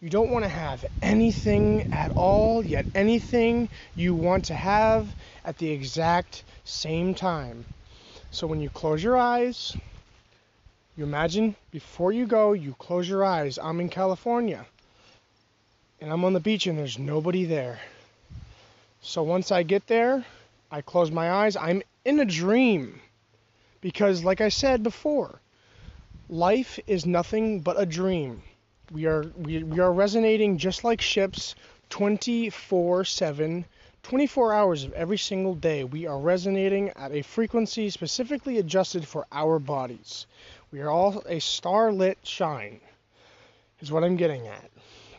You 0.00 0.10
don't 0.10 0.30
want 0.30 0.44
to 0.44 0.50
have 0.50 0.84
anything 1.00 1.84
at 1.92 2.10
all, 2.10 2.64
yet 2.64 2.86
anything 2.94 3.68
you 3.94 4.14
want 4.14 4.46
to 4.46 4.54
have 4.54 5.14
at 5.44 5.58
the 5.58 5.70
exact 5.70 6.42
same 6.64 7.14
time. 7.14 7.64
So 8.30 8.48
when 8.48 8.60
you 8.60 8.70
close 8.70 9.02
your 9.02 9.16
eyes, 9.16 9.76
you 10.96 11.04
imagine 11.04 11.54
before 11.70 12.10
you 12.10 12.26
go, 12.26 12.54
you 12.54 12.74
close 12.78 13.08
your 13.08 13.24
eyes. 13.24 13.58
I'm 13.62 13.80
in 13.80 13.90
California. 13.90 14.64
And 16.00 16.10
I'm 16.10 16.24
on 16.24 16.32
the 16.32 16.40
beach 16.40 16.66
and 16.66 16.78
there's 16.78 16.98
nobody 16.98 17.44
there. 17.44 17.78
So 19.02 19.22
once 19.22 19.52
I 19.52 19.62
get 19.62 19.86
there, 19.86 20.24
I 20.70 20.80
close 20.80 21.10
my 21.10 21.30
eyes. 21.30 21.56
I'm 21.56 21.82
in 22.04 22.20
a 22.20 22.24
dream. 22.24 23.00
Because, 23.82 24.24
like 24.24 24.40
I 24.40 24.48
said 24.48 24.82
before, 24.82 25.38
life 26.28 26.80
is 26.86 27.04
nothing 27.04 27.60
but 27.60 27.78
a 27.78 27.86
dream. 27.86 28.42
We 28.90 29.04
are, 29.04 29.24
we, 29.36 29.62
we 29.62 29.80
are 29.80 29.92
resonating 29.92 30.58
just 30.58 30.82
like 30.82 31.00
ships 31.00 31.54
24 31.90 33.04
7 33.04 33.64
24 34.06 34.52
hours 34.52 34.84
of 34.84 34.92
every 34.92 35.18
single 35.18 35.56
day, 35.56 35.82
we 35.82 36.06
are 36.06 36.16
resonating 36.16 36.90
at 36.90 37.10
a 37.10 37.22
frequency 37.22 37.90
specifically 37.90 38.58
adjusted 38.58 39.04
for 39.04 39.26
our 39.32 39.58
bodies. 39.58 40.26
We 40.72 40.80
are 40.80 40.90
all 40.90 41.22
a 41.26 41.40
starlit 41.40 42.18
shine, 42.22 42.80
is 43.80 43.92
what 43.92 44.04
I'm 44.04 44.16
getting 44.16 44.46
at. 44.48 44.70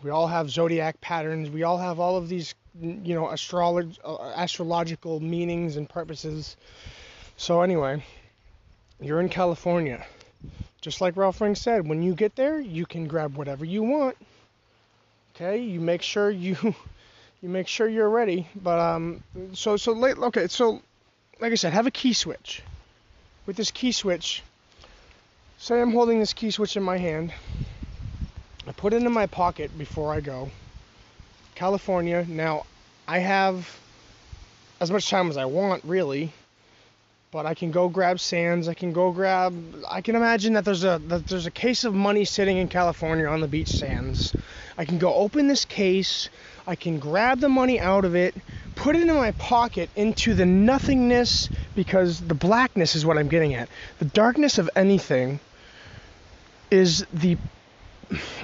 We 0.04 0.10
all 0.10 0.27
have 0.27 0.50
zodiac 0.50 1.01
patterns. 1.01 1.50
We 1.50 1.63
all 1.63 1.77
have 1.77 2.00
all 2.00 2.18
of 2.18 2.30
these, 2.30 2.54
you 2.80 3.16
know, 3.16 3.25
astrolog- 3.25 3.98
uh, 4.04 4.34
astrological 4.36 5.20
meanings 5.20 5.77
and 5.77 5.89
purposes. 5.89 6.58
So, 7.38 7.62
anyway, 7.62 8.04
you're 9.00 9.20
in 9.20 9.30
California. 9.30 10.06
Just 10.82 11.01
like 11.01 11.18
Ralph 11.18 11.42
Ring 11.42 11.56
said, 11.56 11.88
when 11.88 12.04
you 12.04 12.13
get 12.13 12.36
there, 12.36 12.60
you 12.60 12.86
can 12.86 13.08
grab 13.08 13.36
whatever 13.36 13.66
you 13.66 13.84
want. 13.84 14.18
Okay, 15.36 15.60
you 15.60 15.80
make 15.80 16.01
sure 16.01 16.30
you 16.30 16.56
you 17.42 17.50
make 17.50 17.68
sure 17.68 17.88
you're 17.88 18.10
ready. 18.10 18.48
But 18.56 18.80
um, 18.80 19.24
so 19.54 19.77
so 19.77 19.94
late. 19.94 20.18
Okay, 20.18 20.48
so 20.48 20.82
like 21.39 21.51
I 21.51 21.56
said, 21.56 21.74
have 21.74 21.88
a 21.88 21.92
key 21.92 22.13
switch. 22.13 22.62
With 23.46 23.56
this 23.56 23.72
key 23.72 23.92
switch, 23.92 24.44
say 25.60 25.82
I'm 25.82 25.92
holding 25.92 26.20
this 26.20 26.34
key 26.34 26.52
switch 26.52 26.78
in 26.78 26.84
my 26.84 26.98
hand. 26.98 27.34
I 28.68 28.72
put 28.74 28.94
it 28.94 29.02
in 29.02 29.12
my 29.12 29.26
pocket 29.26 29.76
before 29.78 30.14
I 30.14 30.20
go. 30.20 30.52
California. 31.56 32.26
Now, 32.28 32.66
I 33.08 33.20
have 33.20 33.68
as 34.80 34.92
much 34.92 35.10
time 35.10 35.30
as 35.30 35.38
I 35.38 35.46
want, 35.46 35.84
really. 35.84 36.32
But 37.32 37.46
I 37.46 37.56
can 37.56 37.72
go 37.72 37.90
grab 37.90 38.20
sands. 38.20 38.68
I 38.68 38.74
can 38.74 38.94
go 38.94 39.12
grab. 39.12 39.54
I 39.90 40.02
can 40.02 40.16
imagine 40.16 40.54
that 40.54 40.64
there's 40.64 40.84
a 40.84 41.02
that 41.08 41.28
there's 41.28 41.46
a 41.46 41.52
case 41.52 41.84
of 41.84 41.94
money 41.94 42.24
sitting 42.24 42.58
in 42.58 42.68
California 42.68 43.26
on 43.26 43.42
the 43.42 43.48
beach 43.48 43.70
sands. 43.70 44.36
I 44.78 44.86
can 44.86 44.98
go 44.98 45.14
open 45.14 45.48
this 45.48 45.66
case. 45.66 46.30
I 46.66 46.76
can 46.76 47.00
grab 47.00 47.40
the 47.40 47.50
money 47.50 47.80
out 47.80 48.06
of 48.06 48.16
it, 48.16 48.36
put 48.76 48.96
it 48.96 49.02
in 49.02 49.16
my 49.16 49.32
pocket 49.32 49.90
into 49.96 50.34
the 50.36 50.46
nothingness 50.46 51.50
because 51.76 52.22
the 52.22 52.34
blackness 52.34 52.96
is 52.96 53.06
what 53.06 53.18
I'm 53.18 53.28
getting 53.28 53.56
at. 53.56 53.70
The 54.00 54.06
darkness 54.06 54.58
of 54.58 54.70
anything 54.76 55.40
is 56.72 57.06
the 57.14 57.38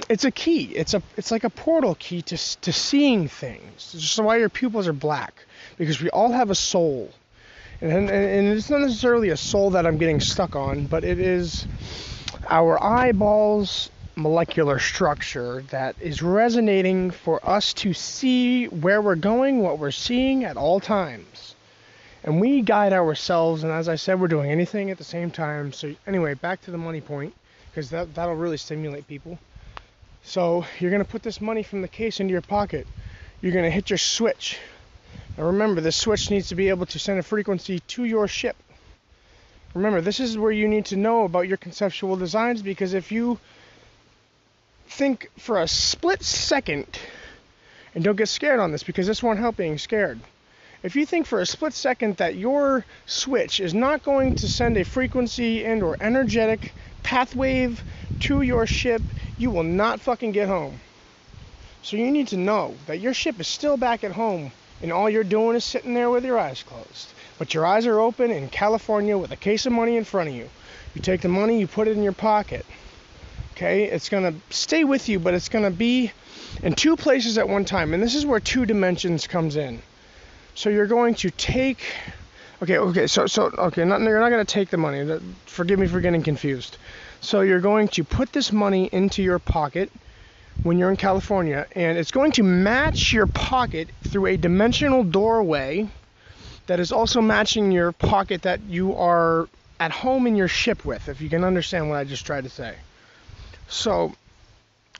it's 0.08 0.24
a 0.24 0.30
key. 0.30 0.64
It's 0.74 0.94
a 0.94 1.02
it's 1.16 1.30
like 1.30 1.44
a 1.44 1.50
portal 1.50 1.94
key 1.94 2.22
to 2.22 2.36
to 2.60 2.72
seeing 2.72 3.28
things. 3.28 3.92
It's 3.94 4.02
just 4.02 4.18
why 4.18 4.36
your 4.36 4.48
pupils 4.48 4.86
are 4.86 4.92
black 4.92 5.34
because 5.78 6.00
we 6.00 6.10
all 6.10 6.32
have 6.32 6.50
a 6.50 6.54
soul, 6.54 7.10
and, 7.80 7.92
and 7.92 8.10
and 8.10 8.48
it's 8.48 8.70
not 8.70 8.80
necessarily 8.80 9.30
a 9.30 9.36
soul 9.36 9.70
that 9.70 9.86
I'm 9.86 9.98
getting 9.98 10.20
stuck 10.20 10.54
on, 10.54 10.86
but 10.86 11.04
it 11.04 11.18
is 11.18 11.66
our 12.48 12.82
eyeballs 12.82 13.90
molecular 14.16 14.78
structure 14.78 15.62
that 15.70 15.96
is 16.00 16.22
resonating 16.22 17.10
for 17.10 17.44
us 17.48 17.72
to 17.72 17.92
see 17.92 18.66
where 18.66 19.02
we're 19.02 19.16
going, 19.16 19.60
what 19.60 19.78
we're 19.78 19.90
seeing 19.90 20.44
at 20.44 20.56
all 20.56 20.78
times. 20.78 21.54
And 22.22 22.40
we 22.40 22.62
guide 22.62 22.92
ourselves, 22.92 23.64
and 23.64 23.72
as 23.72 23.88
I 23.88 23.96
said, 23.96 24.20
we're 24.20 24.28
doing 24.28 24.50
anything 24.50 24.90
at 24.90 24.98
the 24.98 25.04
same 25.04 25.30
time. 25.30 25.72
So, 25.72 25.94
anyway, 26.06 26.34
back 26.34 26.62
to 26.62 26.70
the 26.70 26.78
money 26.78 27.00
point, 27.00 27.34
because 27.74 27.90
that, 27.90 28.14
that'll 28.14 28.36
really 28.36 28.56
stimulate 28.56 29.08
people. 29.08 29.36
So, 30.22 30.64
you're 30.78 30.92
going 30.92 31.04
to 31.04 31.10
put 31.10 31.24
this 31.24 31.40
money 31.40 31.64
from 31.64 31.82
the 31.82 31.88
case 31.88 32.20
into 32.20 32.30
your 32.30 32.40
pocket. 32.40 32.86
You're 33.42 33.52
going 33.52 33.64
to 33.64 33.70
hit 33.70 33.90
your 33.90 33.98
switch. 33.98 34.58
Now, 35.36 35.46
remember, 35.46 35.80
this 35.80 35.96
switch 35.96 36.30
needs 36.30 36.48
to 36.50 36.54
be 36.54 36.68
able 36.68 36.86
to 36.86 36.98
send 37.00 37.18
a 37.18 37.22
frequency 37.22 37.80
to 37.80 38.04
your 38.04 38.28
ship. 38.28 38.56
Remember, 39.74 40.00
this 40.00 40.20
is 40.20 40.38
where 40.38 40.52
you 40.52 40.68
need 40.68 40.86
to 40.86 40.96
know 40.96 41.24
about 41.24 41.48
your 41.48 41.56
conceptual 41.56 42.14
designs 42.14 42.62
because 42.62 42.94
if 42.94 43.10
you 43.10 43.40
think 44.86 45.28
for 45.36 45.60
a 45.60 45.66
split 45.66 46.22
second, 46.22 46.86
and 47.94 48.04
don't 48.04 48.16
get 48.16 48.28
scared 48.28 48.60
on 48.60 48.70
this 48.70 48.84
because 48.84 49.08
this 49.08 49.20
won't 49.20 49.40
help 49.40 49.56
being 49.56 49.78
scared. 49.78 50.20
If 50.84 50.94
you 50.94 51.04
think 51.04 51.26
for 51.26 51.40
a 51.40 51.46
split 51.46 51.72
second 51.72 52.18
that 52.18 52.36
your 52.36 52.84
switch 53.06 53.58
is 53.58 53.74
not 53.74 54.04
going 54.04 54.36
to 54.36 54.48
send 54.48 54.76
a 54.76 54.84
frequency 54.84 55.64
and 55.64 55.82
or 55.82 55.96
energetic 56.00 56.72
path 57.04 57.36
wave 57.36 57.84
to 58.20 58.42
your 58.42 58.66
ship, 58.66 59.02
you 59.38 59.52
will 59.52 59.62
not 59.62 60.00
fucking 60.00 60.32
get 60.32 60.48
home. 60.48 60.80
So 61.82 61.96
you 61.96 62.10
need 62.10 62.28
to 62.28 62.36
know 62.36 62.74
that 62.86 62.98
your 62.98 63.14
ship 63.14 63.38
is 63.38 63.46
still 63.46 63.76
back 63.76 64.02
at 64.02 64.12
home 64.12 64.50
and 64.82 64.90
all 64.90 65.08
you're 65.08 65.22
doing 65.22 65.54
is 65.54 65.64
sitting 65.64 65.94
there 65.94 66.10
with 66.10 66.24
your 66.24 66.38
eyes 66.38 66.62
closed. 66.62 67.08
But 67.38 67.54
your 67.54 67.64
eyes 67.64 67.86
are 67.86 68.00
open 68.00 68.30
in 68.30 68.48
California 68.48 69.16
with 69.16 69.30
a 69.30 69.36
case 69.36 69.66
of 69.66 69.72
money 69.72 69.96
in 69.96 70.04
front 70.04 70.30
of 70.30 70.34
you. 70.34 70.48
You 70.94 71.00
take 71.00 71.20
the 71.20 71.28
money, 71.28 71.60
you 71.60 71.66
put 71.66 71.88
it 71.88 71.96
in 71.96 72.02
your 72.02 72.12
pocket. 72.12 72.66
Okay, 73.52 73.84
it's 73.84 74.08
to 74.24 74.34
stay 74.50 74.82
with 74.82 75.08
you, 75.08 75.20
but 75.20 75.32
it's 75.34 75.48
to 75.64 75.70
be 75.70 76.10
in 76.62 76.74
two 76.74 76.96
places 76.96 77.38
at 77.38 77.48
one 77.48 77.64
time. 77.64 77.94
And 77.94 78.02
this 78.02 78.14
is 78.14 78.26
where 78.26 78.40
two 78.40 78.66
dimensions 78.66 79.26
comes 79.26 79.56
in. 79.56 79.80
So 80.54 80.70
you're 80.70 80.86
going 80.86 81.14
to 81.16 81.30
take 81.30 81.84
Okay, 82.62 82.78
okay. 82.78 83.06
So 83.06 83.26
so 83.26 83.46
okay, 83.58 83.84
not, 83.84 84.00
you're 84.00 84.20
not 84.20 84.30
going 84.30 84.44
to 84.44 84.52
take 84.52 84.70
the 84.70 84.76
money. 84.76 85.20
Forgive 85.46 85.78
me 85.78 85.86
for 85.86 86.00
getting 86.00 86.22
confused. 86.22 86.78
So 87.20 87.40
you're 87.40 87.60
going 87.60 87.88
to 87.88 88.04
put 88.04 88.32
this 88.32 88.52
money 88.52 88.88
into 88.92 89.22
your 89.22 89.38
pocket 89.38 89.90
when 90.62 90.78
you're 90.78 90.90
in 90.90 90.96
California 90.96 91.66
and 91.74 91.98
it's 91.98 92.10
going 92.10 92.32
to 92.32 92.42
match 92.42 93.12
your 93.12 93.26
pocket 93.26 93.88
through 94.08 94.26
a 94.26 94.36
dimensional 94.36 95.02
doorway 95.02 95.88
that 96.66 96.80
is 96.80 96.92
also 96.92 97.20
matching 97.20 97.72
your 97.72 97.92
pocket 97.92 98.42
that 98.42 98.60
you 98.62 98.94
are 98.94 99.48
at 99.80 99.90
home 99.90 100.26
in 100.26 100.36
your 100.36 100.48
ship 100.48 100.84
with, 100.84 101.08
if 101.08 101.20
you 101.20 101.28
can 101.28 101.44
understand 101.44 101.88
what 101.88 101.96
I 101.96 102.04
just 102.04 102.24
tried 102.24 102.44
to 102.44 102.50
say. 102.50 102.74
So 103.68 104.14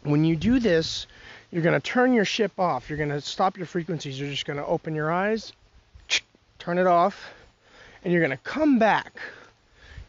when 0.03 0.25
you 0.25 0.37
do 0.37 0.59
this, 0.59 1.07
you're 1.51 1.63
going 1.63 1.81
to 1.81 1.87
turn 1.89 2.13
your 2.13 2.25
ship 2.25 2.59
off. 2.59 2.91
You're 2.91 2.99
going 2.99 3.11
to 3.11 3.21
stop 3.21 3.57
your 3.57 3.67
frequencies. 3.67 4.19
You're 4.19 4.31
just 4.31 4.45
going 4.45 4.59
to 4.59 4.67
open 4.67 4.95
your 4.95 5.13
eyes, 5.13 5.53
turn 6.59 6.79
it 6.79 6.87
off, 6.87 7.33
and 8.05 8.13
you're 8.13 8.21
going 8.21 8.37
to 8.37 8.45
come 8.45 8.79
back. 8.79 9.17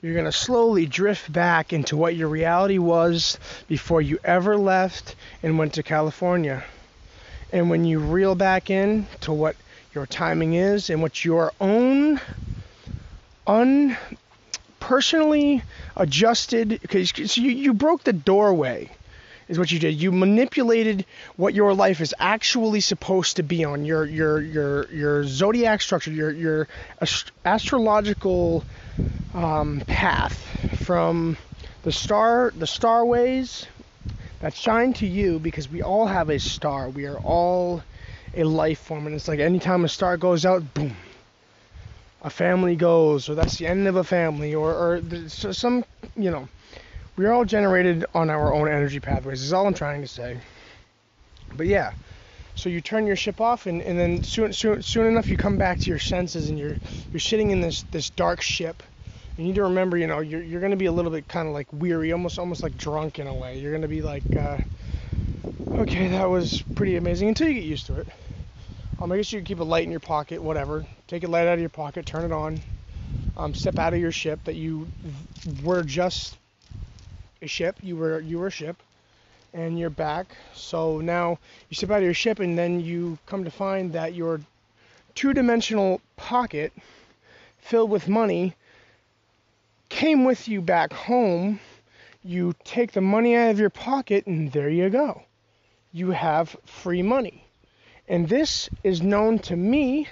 You're 0.02 0.14
going 0.14 0.26
to 0.26 0.32
slowly 0.32 0.86
drift 0.86 1.32
back 1.32 1.74
into 1.74 1.98
what 1.98 2.16
your 2.16 2.28
reality 2.28 2.78
was 2.78 3.40
before 3.68 4.02
you 4.02 4.20
ever 4.24 4.58
left 4.58 5.16
and 5.42 5.58
went 5.58 5.74
to 5.74 5.84
California. 5.84 6.64
And 7.52 7.70
when 7.70 7.86
you 7.86 8.00
reel 8.00 8.36
back 8.36 8.70
in 8.70 9.08
to 9.22 9.34
what 9.34 9.56
your 9.94 10.06
timing 10.06 10.54
is 10.54 10.90
and 10.90 11.02
what 11.02 11.24
your 11.24 11.54
own 11.60 12.20
un 13.48 13.98
personally 14.80 15.64
adjusted 15.96 16.80
because 16.82 17.38
you, 17.38 17.50
you 17.50 17.74
broke 17.74 18.04
the 18.04 18.14
doorway 18.14 18.90
is 19.48 19.60
what 19.60 19.72
you 19.72 19.80
did. 19.80 19.96
You 19.96 20.12
manipulated 20.12 21.06
what 21.36 21.54
your 21.54 21.74
life 21.74 22.02
is 22.02 22.14
actually 22.20 22.82
supposed 22.82 23.38
to 23.38 23.44
be 23.44 23.64
on. 23.64 23.86
Your 23.86 24.06
your 24.06 24.40
your 24.42 24.92
your 24.92 25.24
zodiac 25.24 25.82
structure 25.82 26.12
your 26.12 26.32
your 26.32 26.68
astrological 27.46 28.64
um, 29.34 29.82
path 29.88 30.34
from 30.80 31.38
the 31.84 31.92
star 31.92 32.52
the 32.58 32.66
starways 32.66 33.66
that 34.40 34.54
shine 34.56 34.94
to 34.94 35.08
you 35.08 35.40
because 35.40 35.70
we 35.70 35.82
all 35.82 36.08
have 36.08 36.30
a 36.30 36.40
star. 36.40 36.90
We 36.90 37.06
are 37.06 37.20
all 37.20 37.84
a 38.34 38.44
life 38.44 38.80
form. 38.80 39.06
And 39.08 39.16
it's 39.16 39.28
like 39.28 39.40
anytime 39.40 39.86
a 39.86 39.90
star 39.90 40.18
goes 40.18 40.46
out 40.46 40.74
boom 40.74 40.96
a 42.26 42.30
family 42.32 42.76
goes, 42.76 43.30
or 43.30 43.36
that's 43.36 43.60
the 43.60 43.68
end 43.68 43.88
of 43.88 43.96
a 43.96 44.04
family, 44.04 44.56
or, 44.56 44.74
or 44.74 45.02
some, 45.30 45.86
you 46.18 46.32
know, 46.32 46.48
we're 47.18 47.32
all 47.32 47.46
generated 47.46 48.06
on 48.14 48.30
our 48.30 48.54
own 48.54 48.68
energy 48.68 49.00
pathways, 49.00 49.42
is 49.42 49.54
all 49.54 49.68
I'm 49.68 49.74
trying 49.74 50.02
to 50.02 50.08
say. 50.08 50.38
But 51.56 51.68
yeah, 51.68 51.94
so 52.56 52.70
you 52.70 52.82
turn 52.82 53.06
your 53.06 53.16
ship 53.16 53.40
off, 53.42 53.66
and, 53.66 53.82
and 53.82 53.98
then 54.00 54.24
soon, 54.24 54.54
soon, 54.54 54.82
soon 54.82 55.08
enough 55.08 55.28
you 55.28 55.38
come 55.38 55.58
back 55.58 55.80
to 55.80 55.90
your 55.90 56.00
senses, 56.00 56.50
and 56.50 56.58
you're 56.58 56.78
you're 57.12 57.20
sitting 57.20 57.52
in 57.52 57.62
this 57.62 57.84
this 57.92 58.10
dark 58.10 58.42
ship. 58.42 58.82
You 59.38 59.44
need 59.44 59.56
to 59.56 59.64
remember, 59.64 59.98
you 59.98 60.08
know, 60.08 60.20
you're 60.20 60.42
you're 60.42 60.62
gonna 60.62 60.76
be 60.76 60.86
a 60.86 60.92
little 60.92 61.12
bit 61.12 61.28
kind 61.28 61.48
of 61.48 61.54
like 61.54 61.68
weary, 61.72 62.12
almost 62.12 62.40
almost 62.40 62.64
like 62.64 62.78
drunk 62.78 63.20
in 63.20 63.28
a 63.28 63.34
way. 63.34 63.60
You're 63.60 63.74
gonna 63.74 63.88
be 63.88 64.02
like, 64.02 64.24
uh, 64.36 64.58
okay, 65.72 66.08
that 66.10 66.30
was 66.30 66.62
pretty 66.76 66.96
amazing 66.96 67.30
until 67.30 67.48
you 67.48 67.56
get 67.56 67.64
used 67.64 67.88
to 67.88 68.00
it. 68.00 68.08
Um, 69.02 69.12
I 69.12 69.18
guess 69.18 69.34
you 69.34 69.40
can 69.40 69.46
keep 69.46 69.60
a 69.60 69.64
light 69.64 69.84
in 69.84 69.92
your 69.92 70.00
pocket, 70.00 70.42
whatever. 70.42 70.86
Take 71.08 71.26
a 71.26 71.28
light 71.28 71.48
out 71.48 71.56
of 71.56 71.60
your 71.60 71.70
pocket, 71.70 72.06
turn 72.06 72.24
it 72.24 72.32
on. 72.32 72.60
Um, 73.36 73.54
step 73.54 73.78
out 73.78 73.94
of 73.94 74.00
your 74.00 74.14
ship 74.14 74.40
that 74.46 74.56
you 74.56 74.88
were 75.62 75.84
just 75.84 76.38
ship. 77.48 77.78
You 77.82 77.96
were 77.96 78.20
you 78.20 78.40
were 78.40 78.48
a 78.48 78.52
ship, 78.52 78.78
and 79.54 79.78
you're 79.80 79.90
back. 79.90 80.28
So 80.54 81.00
now 81.00 81.40
you 81.70 81.76
step 81.76 81.92
out 81.92 81.98
of 81.98 82.04
your 82.04 82.14
ship, 82.14 82.40
and 82.40 82.58
then 82.58 82.80
you 82.80 83.18
come 83.26 83.44
to 83.44 83.52
find 83.52 83.94
that 83.94 84.14
your 84.14 84.42
two-dimensional 85.16 86.02
pocket 86.18 86.74
filled 87.58 87.90
with 87.90 88.08
money 88.08 88.54
came 89.90 90.26
with 90.26 90.48
you 90.48 90.62
back 90.62 90.92
home. 90.92 91.60
You 92.24 92.54
take 92.64 92.92
the 92.92 93.02
money 93.02 93.36
out 93.36 93.52
of 93.52 93.60
your 93.60 93.70
pocket, 93.70 94.26
and 94.28 94.52
there 94.52 94.70
you 94.70 94.90
go. 94.90 95.24
You 95.94 96.12
have 96.12 96.56
free 96.66 97.02
money. 97.02 97.46
And 98.08 98.28
this 98.28 98.70
is 98.84 99.02
known 99.02 99.40
to 99.40 99.56
me. 99.56 100.08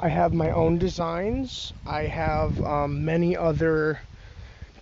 I 0.00 0.08
have 0.08 0.32
my 0.32 0.50
own 0.50 0.78
designs. 0.78 1.72
I 1.86 2.02
have 2.02 2.60
um, 2.62 3.04
many 3.04 3.36
other 3.36 4.00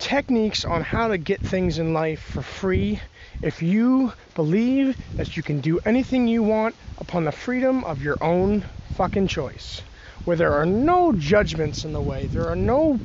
techniques 0.04 0.66
on 0.66 0.82
how 0.82 1.08
to 1.08 1.16
get 1.16 1.40
things 1.40 1.78
in 1.78 1.94
life 1.94 2.20
for 2.20 2.42
free. 2.42 3.00
If 3.40 3.62
you 3.62 4.12
believe 4.34 4.98
that 5.16 5.34
you 5.34 5.42
can 5.42 5.60
do 5.60 5.80
anything 5.86 6.28
you 6.28 6.42
want 6.42 6.74
upon 6.98 7.24
the 7.24 7.32
freedom 7.32 7.82
of 7.84 8.02
your 8.02 8.22
own 8.22 8.66
fucking 8.96 9.28
choice, 9.28 9.80
where 10.24 10.36
there 10.36 10.52
are 10.52 10.66
no 10.66 11.12
judgments 11.12 11.86
in 11.86 11.94
the 11.94 12.02
way, 12.02 12.26
there 12.26 12.50
are 12.50 12.54
no 12.56 13.00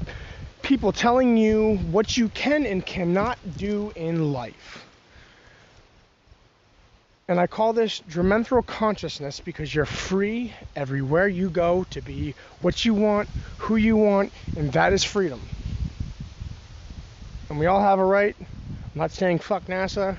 people 0.62 0.92
telling 0.92 1.38
you 1.38 1.78
what 1.78 2.18
you 2.18 2.28
can 2.28 2.66
and 2.66 2.86
cannot 2.86 3.38
do 3.56 3.94
in 3.96 4.34
life. 4.34 4.86
And 7.30 7.40
I 7.40 7.48
call 7.48 7.72
this 7.72 8.02
Drementhral 8.10 8.66
consciousness 8.66 9.40
because 9.40 9.74
you're 9.74 9.86
free 9.86 10.54
everywhere 10.76 11.30
you 11.30 11.50
go 11.50 11.86
to 11.92 12.02
be 12.02 12.36
what 12.60 12.84
you 12.84 12.94
want, 12.94 13.30
who 13.60 13.78
you 13.78 13.96
want, 13.96 14.34
and 14.58 14.74
that 14.74 14.92
is 14.92 15.06
freedom. 15.06 15.42
And 17.50 17.58
we 17.58 17.66
all 17.66 17.82
have 17.82 17.98
a 17.98 18.06
right. 18.06 18.36
I'm 18.40 18.48
not 18.94 19.12
saying 19.12 19.40
fuck 19.40 19.66
NASA, 19.66 20.18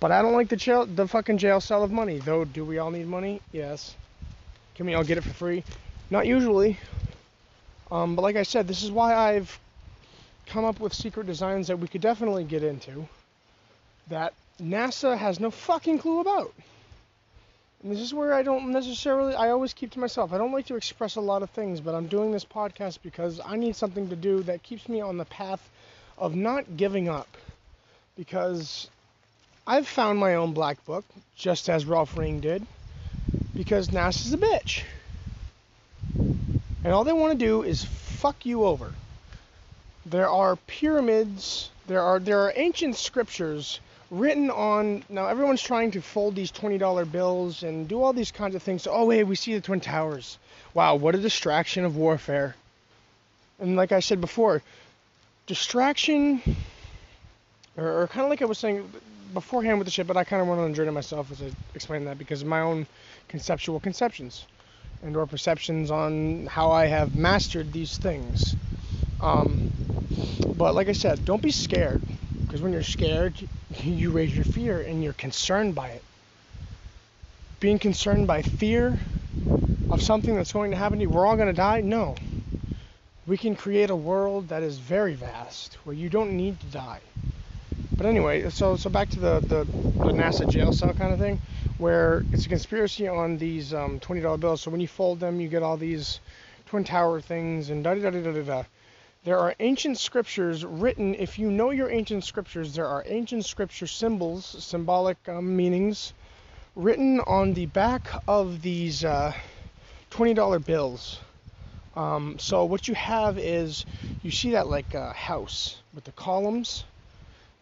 but 0.00 0.10
I 0.10 0.20
don't 0.20 0.32
like 0.32 0.48
the 0.48 0.56
jail, 0.56 0.84
the 0.84 1.06
fucking 1.06 1.38
jail 1.38 1.60
cell 1.60 1.84
of 1.84 1.92
money. 1.92 2.18
Though, 2.18 2.44
do 2.44 2.64
we 2.64 2.78
all 2.78 2.90
need 2.90 3.06
money? 3.06 3.40
Yes. 3.52 3.94
Can 4.74 4.86
we 4.86 4.94
all 4.94 5.04
get 5.04 5.16
it 5.16 5.22
for 5.22 5.32
free? 5.32 5.62
Not 6.10 6.26
usually. 6.26 6.78
Um, 7.90 8.16
but 8.16 8.22
like 8.22 8.34
I 8.34 8.42
said, 8.42 8.66
this 8.66 8.82
is 8.82 8.90
why 8.90 9.14
I've 9.14 9.60
come 10.46 10.64
up 10.64 10.80
with 10.80 10.92
secret 10.92 11.26
designs 11.26 11.68
that 11.68 11.78
we 11.78 11.86
could 11.86 12.00
definitely 12.00 12.42
get 12.42 12.64
into. 12.64 13.06
That 14.08 14.34
NASA 14.60 15.16
has 15.16 15.38
no 15.38 15.52
fucking 15.52 16.00
clue 16.00 16.20
about. 16.20 16.52
And 17.82 17.92
this 17.92 18.00
is 18.00 18.12
where 18.12 18.34
I 18.34 18.42
don't 18.42 18.72
necessarily, 18.72 19.34
I 19.34 19.50
always 19.50 19.72
keep 19.72 19.92
to 19.92 20.00
myself. 20.00 20.32
I 20.32 20.38
don't 20.38 20.52
like 20.52 20.66
to 20.66 20.74
express 20.74 21.14
a 21.14 21.20
lot 21.20 21.42
of 21.42 21.50
things, 21.50 21.80
but 21.80 21.94
I'm 21.94 22.08
doing 22.08 22.32
this 22.32 22.44
podcast 22.44 22.98
because 23.04 23.40
I 23.44 23.56
need 23.56 23.76
something 23.76 24.08
to 24.08 24.16
do 24.16 24.42
that 24.44 24.64
keeps 24.64 24.88
me 24.88 25.00
on 25.00 25.16
the 25.16 25.26
path 25.26 25.70
of 26.18 26.34
not 26.34 26.76
giving 26.76 27.08
up. 27.08 27.28
Because 28.16 28.88
I've 29.66 29.88
found 29.88 30.18
my 30.18 30.34
own 30.34 30.52
black 30.52 30.84
book, 30.84 31.04
just 31.36 31.68
as 31.68 31.86
Ralph 31.86 32.16
Ring 32.16 32.40
did, 32.40 32.66
because 33.54 33.88
NASA's 33.88 34.32
a 34.32 34.38
bitch. 34.38 34.82
And 36.84 36.92
all 36.92 37.04
they 37.04 37.12
want 37.12 37.32
to 37.32 37.44
do 37.44 37.62
is 37.62 37.84
fuck 37.84 38.44
you 38.44 38.64
over. 38.64 38.92
There 40.06 40.28
are 40.28 40.56
pyramids, 40.66 41.70
there 41.86 42.02
are 42.02 42.18
there 42.18 42.40
are 42.40 42.52
ancient 42.56 42.96
scriptures 42.96 43.80
written 44.10 44.50
on. 44.50 45.02
Now 45.08 45.26
everyone's 45.28 45.62
trying 45.62 45.92
to 45.92 46.02
fold 46.02 46.34
these 46.36 46.52
$20 46.52 47.10
bills 47.10 47.62
and 47.62 47.88
do 47.88 48.02
all 48.02 48.12
these 48.12 48.30
kinds 48.30 48.54
of 48.54 48.62
things. 48.62 48.86
Oh, 48.86 49.06
wait, 49.06 49.24
we 49.24 49.34
see 49.34 49.54
the 49.54 49.60
Twin 49.62 49.80
Towers. 49.80 50.38
Wow, 50.74 50.96
what 50.96 51.14
a 51.14 51.18
distraction 51.18 51.84
of 51.84 51.96
warfare. 51.96 52.54
And 53.58 53.76
like 53.76 53.92
I 53.92 54.00
said 54.00 54.20
before, 54.20 54.62
distraction, 55.46 56.42
or, 57.76 58.02
or 58.02 58.06
kind 58.08 58.24
of 58.24 58.30
like 58.30 58.42
I 58.42 58.46
was 58.46 58.58
saying 58.58 58.90
beforehand 59.32 59.78
with 59.78 59.86
the 59.86 59.90
shit, 59.90 60.06
but 60.06 60.16
I 60.16 60.24
kind 60.24 60.40
of 60.40 60.48
went 60.48 60.60
on 60.60 60.70
a 60.70 60.74
journey 60.74 60.92
myself 60.92 61.30
as 61.32 61.42
I 61.42 61.50
explained 61.74 62.06
that 62.06 62.18
because 62.18 62.42
of 62.42 62.48
my 62.48 62.60
own 62.60 62.86
conceptual 63.28 63.80
conceptions 63.80 64.46
and 65.02 65.16
or 65.16 65.26
perceptions 65.26 65.90
on 65.90 66.46
how 66.46 66.70
I 66.70 66.86
have 66.86 67.16
mastered 67.16 67.72
these 67.72 67.98
things. 67.98 68.54
Um, 69.20 69.70
but 70.56 70.74
like 70.74 70.88
I 70.88 70.92
said, 70.92 71.24
don't 71.24 71.42
be 71.42 71.50
scared 71.50 72.00
because 72.46 72.62
when 72.62 72.72
you're 72.72 72.82
scared, 72.82 73.34
you 73.82 74.10
raise 74.10 74.34
your 74.34 74.44
fear 74.44 74.80
and 74.80 75.02
you're 75.02 75.12
concerned 75.14 75.74
by 75.74 75.88
it. 75.88 76.02
Being 77.60 77.78
concerned 77.78 78.26
by 78.26 78.42
fear 78.42 78.98
of 79.90 80.02
something 80.02 80.34
that's 80.34 80.52
going 80.52 80.70
to 80.70 80.76
happen 80.76 80.98
to 80.98 81.02
you, 81.02 81.10
we're 81.10 81.26
all 81.26 81.36
going 81.36 81.48
to 81.48 81.54
die? 81.54 81.80
No. 81.80 82.14
We 83.26 83.38
can 83.38 83.56
create 83.56 83.88
a 83.88 83.96
world 83.96 84.48
that 84.48 84.62
is 84.62 84.78
very 84.78 85.14
vast 85.14 85.74
where 85.84 85.94
you 85.94 86.10
don't 86.10 86.36
need 86.36 86.60
to 86.60 86.66
die. 86.66 87.00
But 87.96 88.06
anyway, 88.06 88.50
so 88.50 88.76
so 88.76 88.90
back 88.90 89.08
to 89.10 89.20
the, 89.20 89.40
the, 89.40 89.64
the 90.02 90.12
NASA 90.12 90.46
jail 90.46 90.72
cell 90.72 90.92
kind 90.92 91.12
of 91.12 91.18
thing, 91.18 91.38
where 91.78 92.24
it's 92.32 92.44
a 92.44 92.48
conspiracy 92.48 93.08
on 93.08 93.38
these 93.38 93.72
um, 93.72 93.98
$20 94.00 94.38
bills. 94.40 94.60
So 94.60 94.70
when 94.70 94.80
you 94.80 94.88
fold 94.88 95.20
them, 95.20 95.40
you 95.40 95.48
get 95.48 95.62
all 95.62 95.76
these 95.76 96.20
Twin 96.66 96.84
Tower 96.84 97.20
things 97.20 97.70
and 97.70 97.82
da 97.84 97.94
da 97.94 98.10
da 98.10 98.20
da 98.20 98.32
da 98.32 98.42
da. 98.42 98.64
There 99.24 99.38
are 99.38 99.54
ancient 99.60 99.98
scriptures 99.98 100.64
written. 100.64 101.14
If 101.14 101.38
you 101.38 101.50
know 101.50 101.70
your 101.70 101.90
ancient 101.90 102.24
scriptures, 102.24 102.74
there 102.74 102.86
are 102.88 103.04
ancient 103.06 103.46
scripture 103.46 103.86
symbols, 103.86 104.44
symbolic 104.44 105.16
um, 105.28 105.56
meanings, 105.56 106.12
written 106.76 107.20
on 107.20 107.54
the 107.54 107.66
back 107.66 108.06
of 108.28 108.60
these 108.60 109.02
uh, 109.02 109.32
$20 110.10 110.66
bills. 110.66 111.20
Um, 111.96 112.38
so 112.38 112.64
what 112.64 112.88
you 112.88 112.94
have 112.94 113.38
is 113.38 113.84
you 114.22 114.30
see 114.30 114.52
that 114.52 114.66
like 114.66 114.94
a 114.94 115.12
house 115.12 115.76
with 115.94 116.04
the 116.04 116.12
columns 116.12 116.84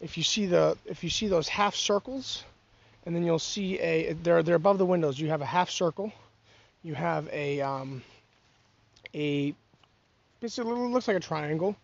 if 0.03 0.17
you 0.17 0.23
see 0.23 0.45
the 0.45 0.77
if 0.85 1.03
you 1.03 1.09
see 1.09 1.27
those 1.27 1.47
half 1.47 1.75
circles, 1.75 2.43
and 3.05 3.15
then 3.15 3.23
you'll 3.23 3.39
see 3.39 3.79
a 3.79 4.13
they're 4.13 4.43
they're 4.43 4.55
above 4.55 4.77
the 4.77 4.85
windows. 4.85 5.17
You 5.17 5.29
have 5.29 5.41
a 5.41 5.45
half 5.45 5.69
circle, 5.69 6.11
you 6.83 6.93
have 6.93 7.29
a 7.31 7.61
um, 7.61 8.03
a 9.15 9.55
basically 10.41 10.73
looks 10.73 11.07
like 11.07 11.15
a 11.15 11.21
triangle, 11.21 11.75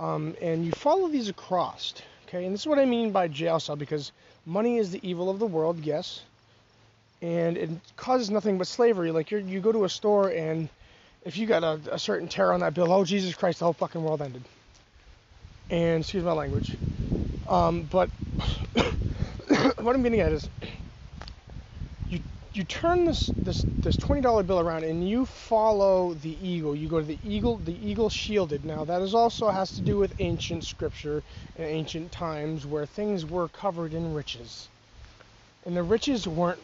um, 0.00 0.34
and 0.42 0.66
you 0.66 0.72
follow 0.72 1.08
these 1.08 1.28
across. 1.28 1.94
Okay, 2.26 2.44
and 2.44 2.52
this 2.52 2.62
is 2.62 2.66
what 2.66 2.80
I 2.80 2.84
mean 2.84 3.12
by 3.12 3.28
jail 3.28 3.60
cell 3.60 3.76
because 3.76 4.10
money 4.44 4.78
is 4.78 4.90
the 4.90 5.08
evil 5.08 5.30
of 5.30 5.38
the 5.38 5.46
world, 5.46 5.78
yes, 5.84 6.22
and 7.22 7.56
it 7.56 7.70
causes 7.96 8.28
nothing 8.28 8.58
but 8.58 8.66
slavery. 8.66 9.12
Like 9.12 9.30
you 9.30 9.38
you 9.38 9.60
go 9.60 9.70
to 9.70 9.84
a 9.84 9.88
store 9.88 10.30
and 10.30 10.68
if 11.26 11.36
you 11.36 11.46
got 11.46 11.64
a, 11.64 11.80
a 11.94 11.98
certain 11.98 12.28
terror 12.28 12.52
on 12.52 12.60
that 12.60 12.72
bill, 12.72 12.90
oh 12.92 13.04
Jesus 13.04 13.34
Christ, 13.34 13.58
the 13.58 13.64
whole 13.66 13.74
fucking 13.74 14.02
world 14.02 14.22
ended. 14.22 14.44
And 15.68 16.00
excuse 16.00 16.22
my 16.22 16.32
language. 16.32 16.72
Um, 17.48 17.82
but 17.82 18.08
what 19.78 19.94
I'm 19.94 20.02
getting 20.02 20.20
at 20.20 20.32
is 20.32 20.48
you 22.08 22.20
you 22.52 22.62
turn 22.64 23.04
this 23.04 23.32
this 23.44 23.66
this 23.82 23.96
twenty 23.96 24.20
dollar 24.22 24.44
bill 24.44 24.60
around 24.60 24.84
and 24.84 25.08
you 25.08 25.26
follow 25.26 26.14
the 26.14 26.36
eagle. 26.46 26.76
You 26.76 26.88
go 26.88 27.00
to 27.00 27.06
the 27.06 27.18
eagle, 27.24 27.56
the 27.56 27.74
eagle 27.88 28.08
shielded. 28.08 28.64
Now 28.64 28.84
that 28.84 29.02
is 29.02 29.14
also 29.14 29.50
has 29.50 29.72
to 29.74 29.80
do 29.80 29.98
with 29.98 30.14
ancient 30.20 30.62
scripture 30.64 31.24
and 31.56 31.66
ancient 31.66 32.12
times 32.12 32.66
where 32.66 32.86
things 32.86 33.26
were 33.26 33.48
covered 33.48 33.94
in 33.94 34.14
riches, 34.14 34.68
and 35.64 35.76
the 35.76 35.82
riches 35.82 36.28
weren't 36.28 36.60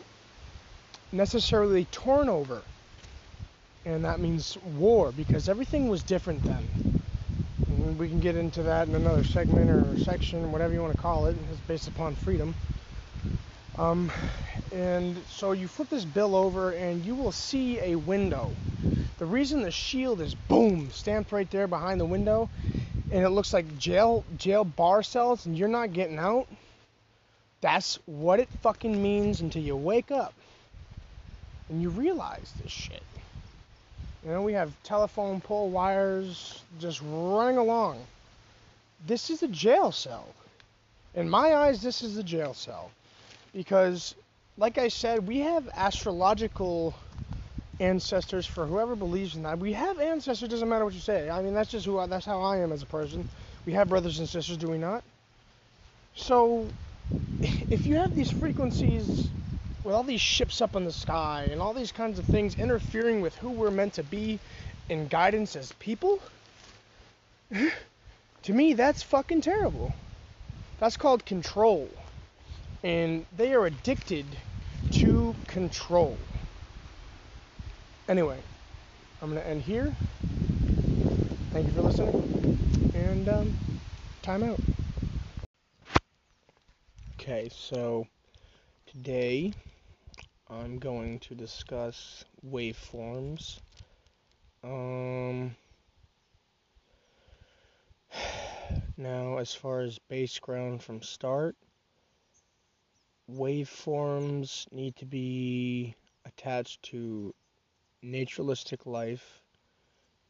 necessarily 1.13 1.85
torn 1.87 2.29
over, 2.29 2.63
and 3.85 4.05
that 4.05 4.21
means 4.21 4.57
war 4.79 5.13
because 5.13 5.49
everything 5.49 5.89
was 5.89 6.03
different 6.03 6.43
then 6.45 6.69
we 7.99 8.09
can 8.09 8.21
get 8.21 8.37
into 8.37 8.63
that 8.63 8.89
in 8.89 8.95
another 8.95 9.25
segment 9.25 9.71
or 9.71 9.99
section, 10.01 10.51
whatever 10.51 10.73
you 10.73 10.81
want 10.81 10.95
to 10.95 11.01
call 11.01 11.27
it. 11.27 11.37
It's 11.51 11.61
based 11.61 11.89
upon 11.89 12.15
freedom. 12.15 12.55
Um, 13.79 14.11
and 14.73 15.17
so 15.29 15.53
you 15.53 15.69
flip 15.69 15.89
this 15.89 16.05
bill 16.05 16.35
over, 16.35 16.73
and 16.73 17.05
you 17.05 17.15
will 17.15 17.33
see 17.33 17.79
a 17.81 17.97
window. 17.97 18.51
The 19.19 19.27
reason 19.27 19.63
the 19.63 19.71
shield 19.71 20.21
is 20.21 20.35
boom 20.35 20.91
stamped 20.91 21.33
right 21.33 21.51
there 21.51 21.67
behind 21.67 22.01
the 22.01 22.05
window, 22.05 22.49
and 23.13 23.25
it 23.25 23.31
looks 23.31 23.53
like 23.53 23.79
jail 23.79 24.25
jail 24.37 24.65
bar 24.65 25.03
cells, 25.03 25.47
and 25.47 25.57
you're 25.57 25.69
not 25.69 25.93
getting 25.93 26.19
out. 26.19 26.49
That's 27.61 28.01
what 28.07 28.41
it 28.41 28.49
fucking 28.63 29.01
means 29.01 29.41
until 29.41 29.63
you 29.63 29.77
wake 29.77 30.11
up 30.11 30.35
and 31.69 31.81
you 31.81 31.91
realize 31.91 32.53
this 32.61 32.73
shit. 32.73 33.03
You 34.25 34.31
know, 34.31 34.43
we 34.43 34.53
have 34.53 34.73
telephone 34.85 35.41
pole 35.41 35.69
wires 35.69 36.63
just 36.81 37.01
running 37.03 37.59
along. 37.59 37.99
This 39.07 39.31
is 39.31 39.43
a 39.43 39.49
jail 39.49 39.91
cell. 39.91 40.25
In 41.15 41.29
my 41.29 41.55
eyes, 41.55 41.83
this 41.83 42.03
is 42.03 42.17
a 42.17 42.23
jail 42.23 42.55
cell. 42.55 42.91
Because, 43.53 44.15
like 44.57 44.79
I 44.79 44.89
said, 44.89 45.27
we 45.27 45.41
have 45.41 45.69
astrological 45.75 46.95
ancestors 47.81 48.47
for 48.47 48.65
whoever 48.65 48.95
believes 48.95 49.35
in 49.35 49.43
that. 49.43 49.59
We 49.59 49.73
have 49.73 49.99
ancestors, 49.99 50.49
doesn't 50.49 50.69
matter 50.69 50.85
what 50.85 50.95
you 50.95 51.01
say. 51.01 51.29
I 51.29 51.43
mean, 51.43 51.53
that's 51.53 51.71
just 51.71 51.85
who 51.85 51.99
I, 51.99 52.07
that's 52.07 52.25
how 52.25 52.41
I 52.41 52.59
am 52.59 52.71
as 52.71 52.83
a 52.83 52.87
person. 52.87 53.27
We 53.67 53.73
have 53.73 53.89
brothers 53.89 54.21
and 54.21 54.29
sisters, 54.29 54.57
do 54.57 54.69
we 54.69 54.79
not? 54.79 55.03
So, 56.15 56.69
if 57.71 57.87
you 57.87 57.97
have 57.97 58.15
these 58.15 58.31
frequencies 58.31 59.31
with 59.85 59.95
all 59.95 60.03
these 60.03 60.21
ships 60.21 60.61
up 60.61 60.77
in 60.77 60.85
the 60.85 60.93
sky 60.93 61.49
and 61.51 61.61
all 61.61 61.73
these 61.73 61.93
kinds 61.93 62.19
of 62.19 62.25
things 62.27 62.55
interfering 62.57 63.21
with 63.21 63.35
who 63.37 63.51
we're 63.51 63.71
meant 63.71 63.95
to 63.95 64.03
be 64.03 64.39
in 64.89 65.09
guidance 65.09 65.57
as 65.57 65.73
people, 65.73 66.21
to 68.43 68.53
me, 68.53 68.75
that's 68.75 69.03
fucking 69.03 69.41
terrible. 69.41 69.93
That's 70.79 70.97
called 70.97 71.25
control. 71.25 71.89
And 72.83 73.27
they 73.37 73.55
are 73.55 73.67
addicted 73.67 74.27
to 74.93 75.35
control. 75.47 76.17
Anyway, 78.09 78.39
I'm 79.21 79.31
going 79.31 79.41
to 79.41 79.49
end 79.49 79.63
here. 79.63 79.95
Thank 81.53 81.67
you 81.67 81.73
for 81.73 81.83
listening. 81.83 82.59
And 82.95 83.29
um, 83.29 83.57
time 84.23 84.43
out. 84.43 84.59
Okay, 87.21 87.49
so 87.53 88.07
today 88.87 89.53
I'm 90.61 90.79
going 90.79 91.19
to 91.21 91.35
discuss 91.35 92.25
waveforms. 92.47 93.59
Um, 94.63 95.57
now, 98.99 99.39
as 99.39 99.55
far 99.55 99.81
as 99.81 99.99
base 99.99 100.39
ground 100.39 100.83
from 100.83 101.01
start, 101.01 101.57
waveforms 103.31 104.71
need 104.71 104.95
to 104.97 105.07
be 105.07 105.95
attached 106.27 106.83
to 106.83 107.35
naturalistic 108.03 108.85
life, 108.85 109.41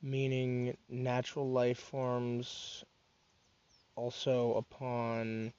meaning 0.00 0.76
natural 0.88 1.50
life 1.50 1.78
forms 1.78 2.84
also 3.96 4.54
upon 4.54 5.52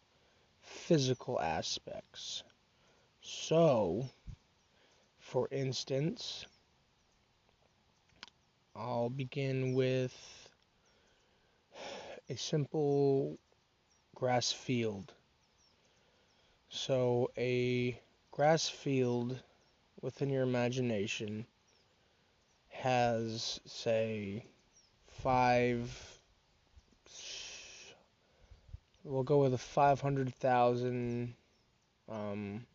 physical 0.61 1.39
aspects. 1.41 2.43
So, 3.21 4.09
for 5.33 5.47
instance, 5.49 6.45
I'll 8.75 9.09
begin 9.09 9.73
with 9.73 10.15
a 12.29 12.37
simple 12.37 13.39
grass 14.13 14.51
field. 14.51 15.11
So, 16.69 17.31
a 17.35 17.99
grass 18.29 18.69
field 18.69 19.41
within 20.01 20.29
your 20.29 20.43
imagination 20.43 21.47
has, 22.69 23.59
say, 23.65 24.45
five. 25.23 25.89
We'll 29.03 29.23
go 29.23 29.39
with 29.39 29.55
a 29.55 29.57
500,000 29.57 31.33
um, 32.07 32.67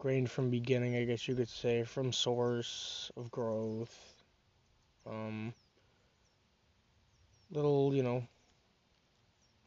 grain 0.00 0.26
from 0.26 0.48
beginning, 0.48 0.96
I 0.96 1.04
guess 1.04 1.28
you 1.28 1.34
could 1.34 1.48
say, 1.48 1.84
from 1.84 2.10
source 2.10 3.12
of 3.18 3.30
growth. 3.30 4.14
Um, 5.06 5.52
little, 7.50 7.94
you 7.94 8.02
know, 8.02 8.26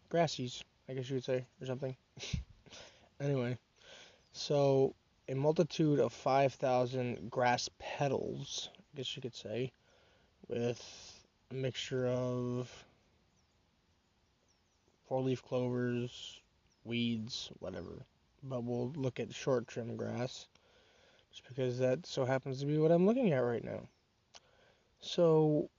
grassies, 0.09 0.63
I 0.89 0.93
guess 0.93 1.07
you 1.07 1.17
could 1.17 1.23
say, 1.23 1.45
or 1.61 1.67
something. 1.67 1.95
anyway, 3.21 3.59
so 4.31 4.95
a 5.29 5.35
multitude 5.35 5.99
of 5.99 6.11
5,000 6.11 7.29
grass 7.29 7.69
petals, 7.77 8.69
I 8.75 8.97
guess 8.97 9.15
you 9.15 9.21
could 9.21 9.35
say, 9.35 9.71
with 10.47 10.81
a 11.51 11.53
mixture 11.53 12.07
of 12.07 12.71
four 15.07 15.21
leaf 15.21 15.43
clovers, 15.43 16.41
weeds, 16.85 17.51
whatever. 17.59 18.03
But 18.43 18.63
we'll 18.63 18.91
look 18.95 19.19
at 19.19 19.33
short 19.33 19.67
trim 19.67 19.95
grass 19.95 20.47
just 21.31 21.47
because 21.47 21.79
that 21.79 22.05
so 22.05 22.25
happens 22.25 22.59
to 22.59 22.65
be 22.65 22.77
what 22.77 22.91
I'm 22.91 23.05
looking 23.05 23.31
at 23.31 23.39
right 23.39 23.63
now. 23.63 23.87
So, 24.99 25.69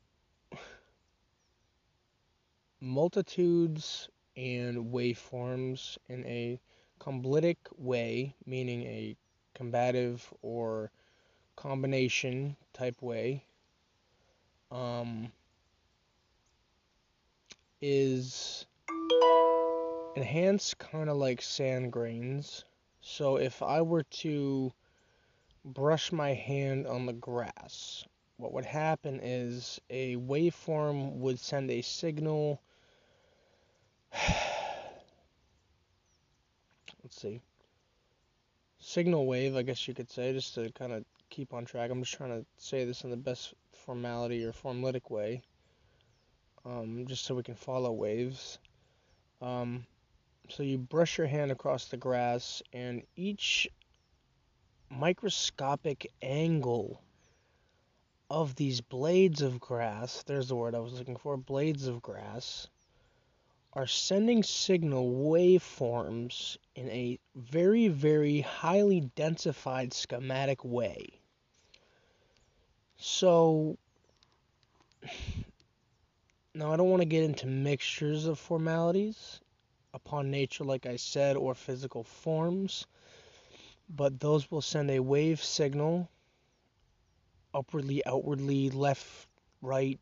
multitudes 2.80 4.08
and 4.36 4.92
waveforms 4.92 5.96
in 6.08 6.24
a 6.26 6.60
comblitic 7.00 7.56
way, 7.76 8.34
meaning 8.46 8.82
a 8.82 9.16
combative 9.54 10.32
or 10.42 10.90
combination 11.56 12.56
type 12.72 13.00
way, 13.00 13.44
um, 14.70 15.30
is 17.80 18.63
enhanced 20.16 20.78
kind 20.78 21.10
of 21.10 21.16
like 21.16 21.42
sand 21.42 21.92
grains. 21.92 22.64
So 23.00 23.36
if 23.36 23.62
I 23.62 23.82
were 23.82 24.04
to 24.04 24.72
brush 25.64 26.12
my 26.12 26.32
hand 26.34 26.86
on 26.86 27.06
the 27.06 27.12
grass, 27.12 28.04
what 28.36 28.52
would 28.52 28.64
happen 28.64 29.20
is 29.22 29.80
a 29.90 30.16
waveform 30.16 31.12
would 31.16 31.38
send 31.38 31.70
a 31.70 31.82
signal. 31.82 32.60
Let's 37.02 37.20
see. 37.20 37.40
Signal 38.78 39.26
wave, 39.26 39.56
I 39.56 39.62
guess 39.62 39.88
you 39.88 39.94
could 39.94 40.10
say, 40.10 40.32
just 40.32 40.54
to 40.54 40.70
kind 40.72 40.92
of 40.92 41.04
keep 41.30 41.54
on 41.54 41.64
track. 41.64 41.90
I'm 41.90 42.02
just 42.02 42.14
trying 42.14 42.30
to 42.30 42.46
say 42.58 42.84
this 42.84 43.02
in 43.02 43.10
the 43.10 43.16
best 43.16 43.54
formality 43.72 44.44
or 44.44 44.52
formalitic 44.52 45.10
way, 45.10 45.42
um, 46.64 47.04
just 47.06 47.24
so 47.24 47.34
we 47.34 47.42
can 47.42 47.54
follow 47.54 47.92
waves. 47.92 48.58
Um, 49.40 49.86
so 50.48 50.62
you 50.62 50.78
brush 50.78 51.18
your 51.18 51.26
hand 51.26 51.50
across 51.50 51.86
the 51.86 51.96
grass, 51.96 52.62
and 52.72 53.02
each 53.16 53.68
microscopic 54.90 56.12
angle 56.22 57.00
of 58.30 58.54
these 58.56 58.80
blades 58.80 59.42
of 59.42 59.60
grass, 59.60 60.22
there's 60.24 60.48
the 60.48 60.56
word 60.56 60.74
I 60.74 60.80
was 60.80 60.94
looking 60.94 61.16
for, 61.16 61.36
blades 61.36 61.86
of 61.86 62.02
grass, 62.02 62.68
are 63.72 63.86
sending 63.86 64.42
signal 64.42 65.12
waveforms 65.12 66.56
in 66.74 66.88
a 66.90 67.18
very, 67.34 67.88
very 67.88 68.40
highly 68.40 69.10
densified 69.16 69.92
schematic 69.92 70.64
way. 70.64 71.20
So, 72.96 73.76
now 76.54 76.72
I 76.72 76.76
don't 76.76 76.90
want 76.90 77.02
to 77.02 77.08
get 77.08 77.24
into 77.24 77.46
mixtures 77.46 78.26
of 78.26 78.38
formalities 78.38 79.40
upon 79.94 80.30
nature, 80.30 80.64
like 80.64 80.84
I 80.84 80.96
said, 80.96 81.36
or 81.36 81.54
physical 81.54 82.04
forms, 82.04 82.86
but 83.88 84.20
those 84.20 84.50
will 84.50 84.60
send 84.60 84.90
a 84.90 84.98
wave 84.98 85.42
signal 85.42 86.10
upwardly, 87.54 88.04
outwardly, 88.04 88.70
left, 88.70 89.28
right, 89.62 89.98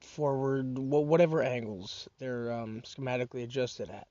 forward, 0.00 0.78
whatever 0.78 1.42
angles 1.42 2.08
they're 2.18 2.52
um, 2.52 2.82
schematically 2.82 3.42
adjusted 3.42 3.90
at. 3.90 4.06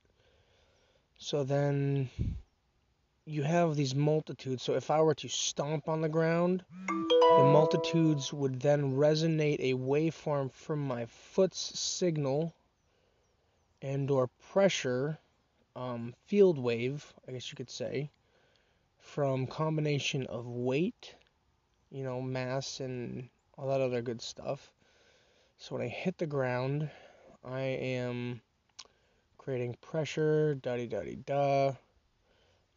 So 1.18 1.44
then 1.44 2.10
you 3.26 3.44
have 3.44 3.76
these 3.76 3.96
multitudes. 3.96 4.64
So 4.64 4.74
if 4.74 4.92
I 4.92 5.02
were 5.02 5.16
to 5.16 5.30
stomp 5.30 5.88
on 5.88 6.02
the 6.02 6.10
ground, 6.10 6.66
the 6.70 7.52
multitudes 7.54 8.34
would 8.34 8.60
then 8.60 8.96
resonate 8.96 9.60
a 9.60 9.74
waveform 9.74 10.52
from 10.52 10.86
my 10.86 11.06
foot's 11.06 11.80
signal 11.80 12.54
and 13.84 14.10
or 14.10 14.28
pressure 14.52 15.20
um, 15.76 16.16
field 16.26 16.58
wave, 16.58 17.14
I 17.28 17.34
guess 17.34 17.52
you 17.52 17.58
could 17.58 17.70
say, 17.70 18.10
from 18.98 19.46
combination 19.46 20.26
of 20.28 20.48
weight, 20.48 21.14
you 21.92 22.04
know, 22.04 22.22
mass 22.22 22.80
and 22.80 23.28
all 23.58 23.68
that 23.68 23.82
other 23.82 24.02
good 24.02 24.22
stuff. 24.22 24.72
So 25.58 25.76
when 25.76 25.84
I 25.84 25.90
hit 25.90 26.18
the 26.18 26.26
ground, 26.26 26.90
I 27.44 27.60
am 27.60 28.42
creating 29.38 29.76
pressure, 29.82 30.56
da 30.56 30.78
da 30.78 30.88
da 30.88 31.16
da, 31.26 31.74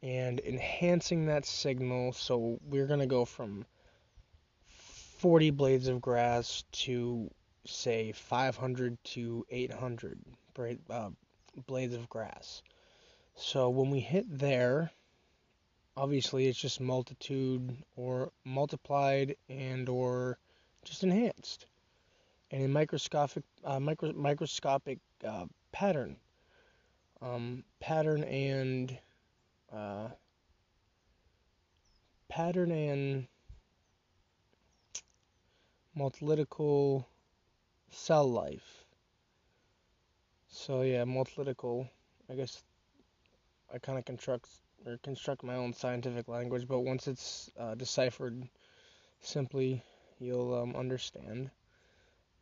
and 0.03 0.41
enhancing 0.41 1.27
that 1.27 1.47
signal. 1.47 2.13
So 2.15 2.59
we're 2.69 2.89
gonna 2.89 3.07
go 3.07 3.25
from 3.25 3.65
40 4.67 5.51
blades 5.51 5.87
of 5.87 6.01
grass 6.01 6.65
to 6.73 7.31
say 7.65 8.11
500 8.11 8.99
to 9.05 9.47
800 9.51 10.19
uh, 10.59 11.11
blades 11.67 11.95
of 11.95 12.09
grass. 12.09 12.63
So 13.35 13.69
when 13.69 13.91
we 13.91 14.01
hit 14.01 14.25
there, 14.29 14.91
obviously 15.97 16.47
it's 16.47 16.59
just 16.59 16.81
multitude 16.81 17.77
or 17.97 18.33
multiplied 18.45 19.37
and 19.49 19.89
or 19.89 20.39
just 20.85 21.03
enhanced. 21.03 21.67
And 22.51 22.65
a 22.65 22.69
microscopic 22.69 23.43
uh, 23.65 23.81
micro, 23.81 24.13
microscopic 24.13 24.99
uh, 25.27 25.47
pattern. 25.73 26.17
Um, 27.23 27.65
pattern 27.81 28.25
and 28.25 28.97
uh, 29.73 30.09
pattern 32.29 32.71
and 32.71 33.27
multilytical 35.99 37.07
cell 37.91 38.31
life 38.31 38.76
so 40.57 40.83
yeah 40.83 41.05
multilytical 41.05 41.89
I 42.31 42.35
guess 42.35 42.63
I 43.73 43.79
kind 43.79 43.99
of 43.99 44.05
construct 44.05 44.49
or 44.87 44.99
construct 44.99 45.43
my 45.43 45.57
own 45.57 45.73
scientific 45.73 46.29
language, 46.29 46.67
but 46.69 46.81
once 46.81 47.09
it's 47.09 47.51
uh, 47.59 47.75
deciphered 47.75 48.49
simply, 49.21 49.83
you'll 50.19 50.55
um, 50.55 50.77
understand. 50.77 51.51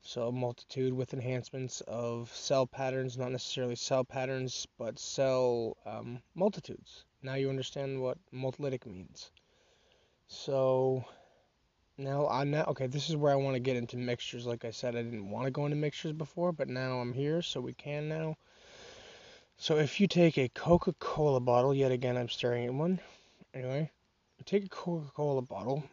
So, 0.03 0.31
multitude 0.31 0.92
with 0.92 1.14
enhancements 1.14 1.81
of 1.83 2.35
cell 2.35 2.66
patterns, 2.66 3.16
not 3.16 3.33
necessarily 3.33 3.74
cell 3.74 4.05
patterns, 4.05 4.66
but 4.79 4.98
cell 4.98 5.77
um, 5.87 6.20
multitudes. 6.35 7.05
Now 7.22 7.35
you 7.35 7.48
understand 7.48 8.00
what 8.00 8.18
multilytic 8.33 8.85
means. 8.87 9.31
So, 10.29 11.05
now 11.96 12.28
I'm 12.28 12.50
now 12.50 12.64
okay. 12.68 12.87
This 12.87 13.09
is 13.09 13.16
where 13.16 13.33
I 13.33 13.37
want 13.37 13.54
to 13.54 13.61
get 13.61 13.76
into 13.76 13.96
mixtures. 13.96 14.46
Like 14.46 14.64
I 14.64 14.70
said, 14.70 14.96
I 14.96 15.02
didn't 15.02 15.30
want 15.30 15.46
to 15.46 15.50
go 15.50 15.64
into 15.64 15.76
mixtures 15.76 16.12
before, 16.12 16.52
but 16.52 16.68
now 16.68 16.98
I'm 16.98 17.12
here, 17.12 17.42
so 17.42 17.61
we 17.61 17.72
can 17.72 18.09
now. 18.09 18.37
So 19.57 19.78
if 19.78 20.00
you 20.00 20.09
take 20.09 20.37
a 20.37 20.48
Coca-Cola 20.48 21.40
bottle, 21.40 21.72
yet 21.72 21.92
again 21.92 22.16
I'm 22.16 22.28
staring 22.28 22.66
at 22.66 22.74
one. 22.74 23.00
Anyway, 23.54 23.90
take 24.44 24.64
a 24.64 24.68
Coca-Cola 24.68 25.42
bottle, 25.42 25.85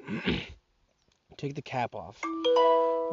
take 1.37 1.53
the 1.53 1.61
cap 1.61 1.93
off. 1.93 2.19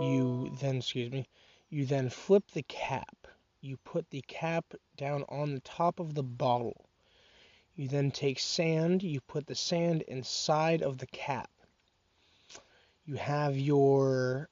You 0.00 0.56
then, 0.60 0.76
excuse 0.76 1.12
me, 1.12 1.26
you 1.68 1.84
then 1.84 2.08
flip 2.08 2.50
the 2.52 2.62
cap. 2.62 3.26
You 3.60 3.76
put 3.76 4.08
the 4.10 4.22
cap 4.22 4.72
down 4.96 5.24
on 5.28 5.52
the 5.52 5.60
top 5.60 6.00
of 6.00 6.14
the 6.14 6.22
bottle. 6.22 6.86
You 7.74 7.88
then 7.88 8.10
take 8.10 8.38
sand, 8.38 9.02
you 9.02 9.20
put 9.20 9.46
the 9.46 9.54
sand 9.54 10.02
inside 10.02 10.82
of 10.82 10.98
the 10.98 11.06
cap. 11.06 11.50
You 13.08 13.14
have 13.14 13.56
your 13.56 14.50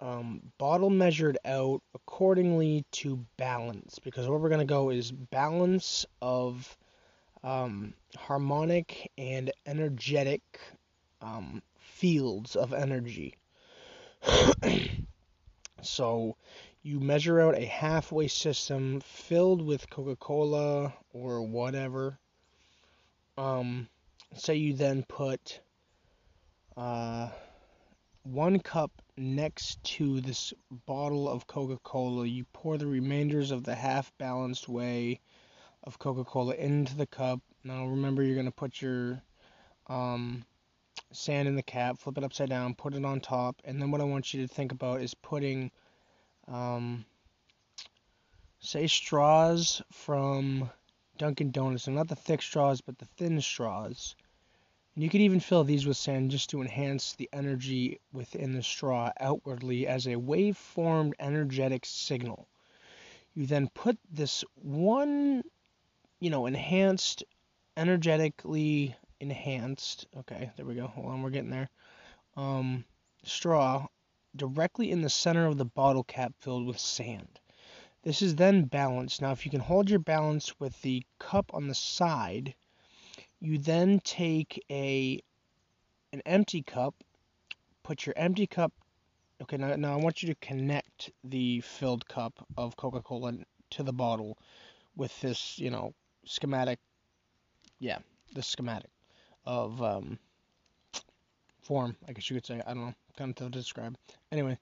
um, 0.00 0.40
bottle 0.56 0.88
measured 0.88 1.36
out 1.44 1.82
accordingly 1.96 2.84
to 2.92 3.26
balance 3.36 3.98
because 3.98 4.28
where 4.28 4.38
we're 4.38 4.50
going 4.50 4.60
to 4.60 4.64
go 4.64 4.90
is 4.90 5.10
balance 5.10 6.06
of 6.20 6.78
um, 7.42 7.92
harmonic 8.16 9.10
and 9.18 9.50
energetic 9.66 10.42
um, 11.22 11.60
fields 11.76 12.54
of 12.54 12.72
energy. 12.72 13.34
so 15.82 16.36
you 16.84 17.00
measure 17.00 17.40
out 17.40 17.58
a 17.58 17.66
halfway 17.66 18.28
system 18.28 19.00
filled 19.00 19.60
with 19.60 19.90
Coca 19.90 20.14
Cola 20.14 20.94
or 21.12 21.42
whatever. 21.42 22.16
Um, 23.36 23.88
say 24.36 24.54
you 24.54 24.72
then 24.74 25.04
put 25.08 25.58
uh, 26.76 27.30
one 28.22 28.60
cup 28.60 28.90
next 29.16 29.82
to 29.84 30.20
this 30.20 30.52
bottle 30.86 31.28
of 31.28 31.46
Coca 31.46 31.78
Cola. 31.82 32.26
You 32.26 32.44
pour 32.52 32.78
the 32.78 32.86
remainders 32.86 33.50
of 33.50 33.64
the 33.64 33.74
half 33.74 34.12
balanced 34.18 34.68
way 34.68 35.20
of 35.84 35.98
Coca 35.98 36.24
Cola 36.24 36.54
into 36.54 36.96
the 36.96 37.06
cup. 37.06 37.40
Now 37.64 37.86
remember, 37.86 38.22
you're 38.22 38.34
going 38.34 38.46
to 38.46 38.52
put 38.52 38.80
your 38.80 39.20
um, 39.88 40.44
sand 41.12 41.48
in 41.48 41.56
the 41.56 41.62
cap, 41.62 41.98
flip 41.98 42.18
it 42.18 42.24
upside 42.24 42.50
down, 42.50 42.74
put 42.74 42.94
it 42.94 43.04
on 43.04 43.20
top, 43.20 43.56
and 43.64 43.80
then 43.80 43.90
what 43.90 44.00
I 44.00 44.04
want 44.04 44.32
you 44.32 44.46
to 44.46 44.52
think 44.52 44.72
about 44.72 45.00
is 45.00 45.14
putting, 45.14 45.70
um, 46.48 47.04
say, 48.60 48.86
straws 48.86 49.82
from 49.92 50.70
Dunkin' 51.18 51.50
Donuts, 51.50 51.86
and 51.86 51.96
not 51.96 52.08
the 52.08 52.16
thick 52.16 52.42
straws, 52.42 52.80
but 52.80 52.98
the 52.98 53.04
thin 53.04 53.40
straws 53.40 54.14
and 54.94 55.04
you 55.04 55.10
could 55.10 55.20
even 55.20 55.40
fill 55.40 55.64
these 55.64 55.86
with 55.86 55.96
sand 55.96 56.30
just 56.30 56.50
to 56.50 56.60
enhance 56.60 57.14
the 57.14 57.28
energy 57.32 58.00
within 58.12 58.52
the 58.52 58.62
straw 58.62 59.10
outwardly 59.20 59.86
as 59.86 60.06
a 60.06 60.16
wave-formed 60.16 61.14
energetic 61.18 61.84
signal. 61.84 62.48
You 63.34 63.46
then 63.46 63.68
put 63.74 63.98
this 64.10 64.44
one 64.54 65.42
you 66.22 66.30
know, 66.30 66.46
enhanced, 66.46 67.24
energetically 67.76 68.94
enhanced. 69.18 70.06
Okay, 70.16 70.52
there 70.56 70.64
we 70.64 70.76
go. 70.76 70.86
Hold 70.86 71.08
on, 71.08 71.20
we're 71.20 71.30
getting 71.30 71.50
there. 71.50 71.68
Um, 72.36 72.84
straw 73.24 73.88
directly 74.36 74.92
in 74.92 75.02
the 75.02 75.10
center 75.10 75.46
of 75.46 75.58
the 75.58 75.64
bottle 75.64 76.04
cap 76.04 76.32
filled 76.38 76.64
with 76.64 76.78
sand. 76.78 77.40
This 78.04 78.22
is 78.22 78.36
then 78.36 78.66
balanced. 78.66 79.20
Now, 79.20 79.32
if 79.32 79.44
you 79.44 79.50
can 79.50 79.58
hold 79.58 79.90
your 79.90 79.98
balance 79.98 80.60
with 80.60 80.80
the 80.82 81.02
cup 81.18 81.50
on 81.52 81.66
the 81.66 81.74
side, 81.74 82.54
you 83.42 83.58
then 83.58 84.00
take 84.04 84.64
a 84.70 85.20
an 86.12 86.22
empty 86.24 86.62
cup, 86.62 86.94
put 87.82 88.06
your 88.06 88.14
empty 88.16 88.46
cup. 88.46 88.72
Okay, 89.42 89.56
now, 89.56 89.74
now 89.74 89.94
I 89.94 89.96
want 89.96 90.22
you 90.22 90.28
to 90.28 90.36
connect 90.36 91.10
the 91.24 91.60
filled 91.62 92.06
cup 92.06 92.46
of 92.56 92.76
Coca-Cola 92.76 93.34
to 93.70 93.82
the 93.82 93.92
bottle 93.92 94.38
with 94.94 95.20
this, 95.20 95.58
you 95.58 95.70
know, 95.70 95.92
schematic. 96.24 96.78
Yeah, 97.80 97.98
the 98.32 98.42
schematic 98.42 98.90
of 99.44 99.82
um, 99.82 100.20
form, 101.62 101.96
I 102.06 102.12
guess 102.12 102.30
you 102.30 102.36
could 102.36 102.46
say. 102.46 102.62
I 102.64 102.74
don't 102.74 102.86
know, 102.86 102.94
kind 103.16 103.30
of 103.30 103.36
to 103.36 103.48
describe. 103.48 103.96
Anyway, 104.30 104.56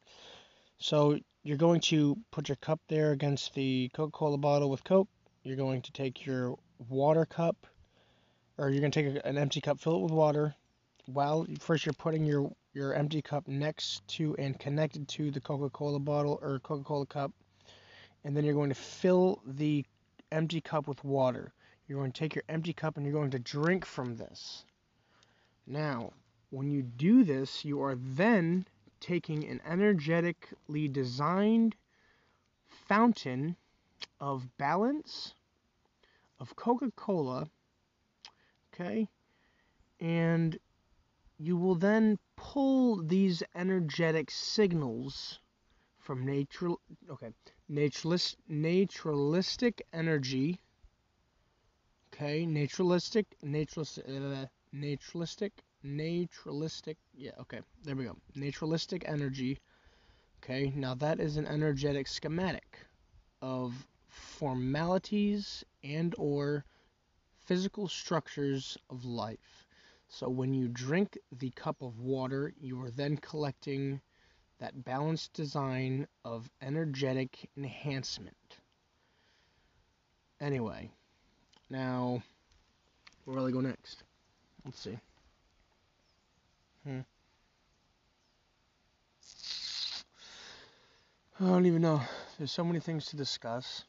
so 0.79 1.19
you're 1.43 1.59
going 1.59 1.83
to 1.83 2.17
put 2.31 2.49
your 2.49 2.57
cup 2.57 2.81
there 2.89 3.13
against 3.13 3.55
the 3.55 3.91
Coca-Cola 3.93 4.39
bottle 4.39 4.71
with 4.71 4.85
Coke. 4.85 5.09
You're 5.43 5.57
going 5.57 5.83
to 5.83 5.93
take 5.93 6.25
your 6.25 6.57
water 6.89 7.27
cup, 7.27 7.67
or 8.61 8.69
you're 8.69 8.81
going 8.81 8.93
to 8.93 9.03
take 9.03 9.25
an 9.25 9.39
empty 9.39 9.61
cup, 9.61 9.81
fill 9.81 9.97
it 9.97 10.03
with 10.03 10.13
water. 10.13 10.55
While 11.07 11.47
first 11.59 11.87
you're 11.87 11.95
putting 11.95 12.27
your 12.27 12.53
your 12.75 12.95
empty 12.95 13.23
cup 13.23 13.49
next 13.49 14.07
to 14.07 14.37
and 14.37 14.57
connected 14.61 15.09
to 15.09 15.31
the 15.31 15.41
Coca-Cola 15.41 15.99
bottle 15.99 16.39
or 16.43 16.61
Coca-Cola 16.61 17.07
cup, 17.07 17.33
and 18.23 18.37
then 18.37 18.45
you're 18.45 18.55
going 18.55 18.69
to 18.69 18.77
fill 18.77 19.41
the 19.45 19.85
empty 20.31 20.61
cup 20.61 20.87
with 20.87 21.03
water. 21.03 21.53
You're 21.89 21.99
going 21.99 22.13
to 22.13 22.19
take 22.19 22.35
your 22.35 22.45
empty 22.49 22.73
cup 22.73 22.97
and 22.97 23.05
you're 23.05 23.15
going 23.15 23.31
to 23.31 23.39
drink 23.39 23.85
from 23.85 24.17
this. 24.17 24.65
Now, 25.67 26.13
when 26.51 26.71
you 26.71 26.83
do 26.83 27.25
this, 27.25 27.65
you 27.65 27.83
are 27.83 27.97
then 27.97 28.67
taking 29.01 29.45
an 29.49 29.61
energetically 29.67 30.87
designed 30.87 31.75
fountain 32.87 33.57
of 34.21 34.47
balance 34.59 35.35
of 36.39 36.55
Coca 36.55 36.93
Cola, 36.95 37.49
okay, 38.81 39.09
and 40.01 40.59
you 41.39 41.57
will 41.57 41.75
then 41.75 42.19
pull 42.37 43.03
these 43.03 43.43
energetic 43.55 44.31
signals 44.31 45.41
from 45.99 46.25
nature, 46.25 46.71
okay, 47.11 47.33
naturalist, 47.69 48.37
naturalistic 48.49 49.83
energy, 49.93 50.61
okay, 52.13 52.47
naturalistic, 52.47 53.27
naturalistic, 53.43 54.05
uh, 54.09 54.47
naturalistic 54.73 55.53
naturalistic 55.83 56.99
yeah 57.15 57.31
okay 57.41 57.61
there 57.85 57.97
we 57.97 58.05
go. 58.05 58.17
Naturalistic 58.35 59.03
energy 59.07 59.59
okay? 60.43 60.73
Now 60.77 60.95
that 60.95 61.21
is 61.21 61.37
an 61.37 61.47
energetic 61.47 62.07
schematic 62.07 62.79
of 63.41 63.87
formalities 64.09 65.65
and 65.83 66.15
or 66.19 66.65
physical 67.51 67.89
structures 67.89 68.79
of 68.91 69.05
life 69.05 69.67
so 70.09 70.29
when 70.29 70.55
you 70.55 70.69
drink 70.69 71.19
the 71.41 71.51
cup 71.51 71.83
of 71.83 71.99
water 71.99 72.55
you 72.61 72.81
are 72.81 72.93
then 72.93 73.17
collecting 73.17 74.01
that 74.61 74.85
balanced 74.85 75.33
design 75.33 76.07
of 76.25 76.49
energetic 76.63 77.51
enhancement 77.57 78.61
anyway 80.41 80.89
now 81.69 82.23
where 83.25 83.37
will 83.37 83.47
I 83.49 83.51
go 83.51 83.61
next 83.61 84.05
let's 84.65 84.79
see 84.79 84.97
Hmm. 86.85 87.01
I 91.39 91.45
don't 91.45 91.67
even 91.67 91.83
know. 91.83 92.01
There's 92.39 92.53
so 92.53 92.65
many 92.65 92.81
things 92.81 93.05
to 93.07 93.17
discuss. 93.17 93.85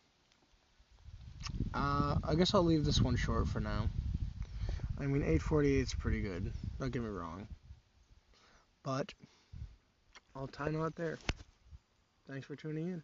Uh, 1.73 2.17
I 2.23 2.35
guess 2.35 2.53
I'll 2.53 2.63
leave 2.63 2.85
this 2.85 3.01
one 3.01 3.15
short 3.15 3.47
for 3.47 3.59
now. 3.59 3.89
I 4.99 5.05
mean, 5.05 5.23
848 5.23 5.79
is 5.79 5.93
pretty 5.93 6.21
good. 6.21 6.51
Don't 6.79 6.91
get 6.91 7.01
me 7.01 7.09
wrong. 7.09 7.47
But 8.83 9.13
I'll 10.35 10.47
tie 10.47 10.69
knot 10.69 10.95
there. 10.95 11.17
Thanks 12.29 12.45
for 12.45 12.55
tuning 12.55 12.87
in. 12.87 13.03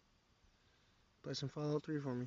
Play 1.22 1.34
some 1.34 1.48
Fallout 1.48 1.84
3 1.84 2.00
for 2.00 2.14
me. 2.14 2.26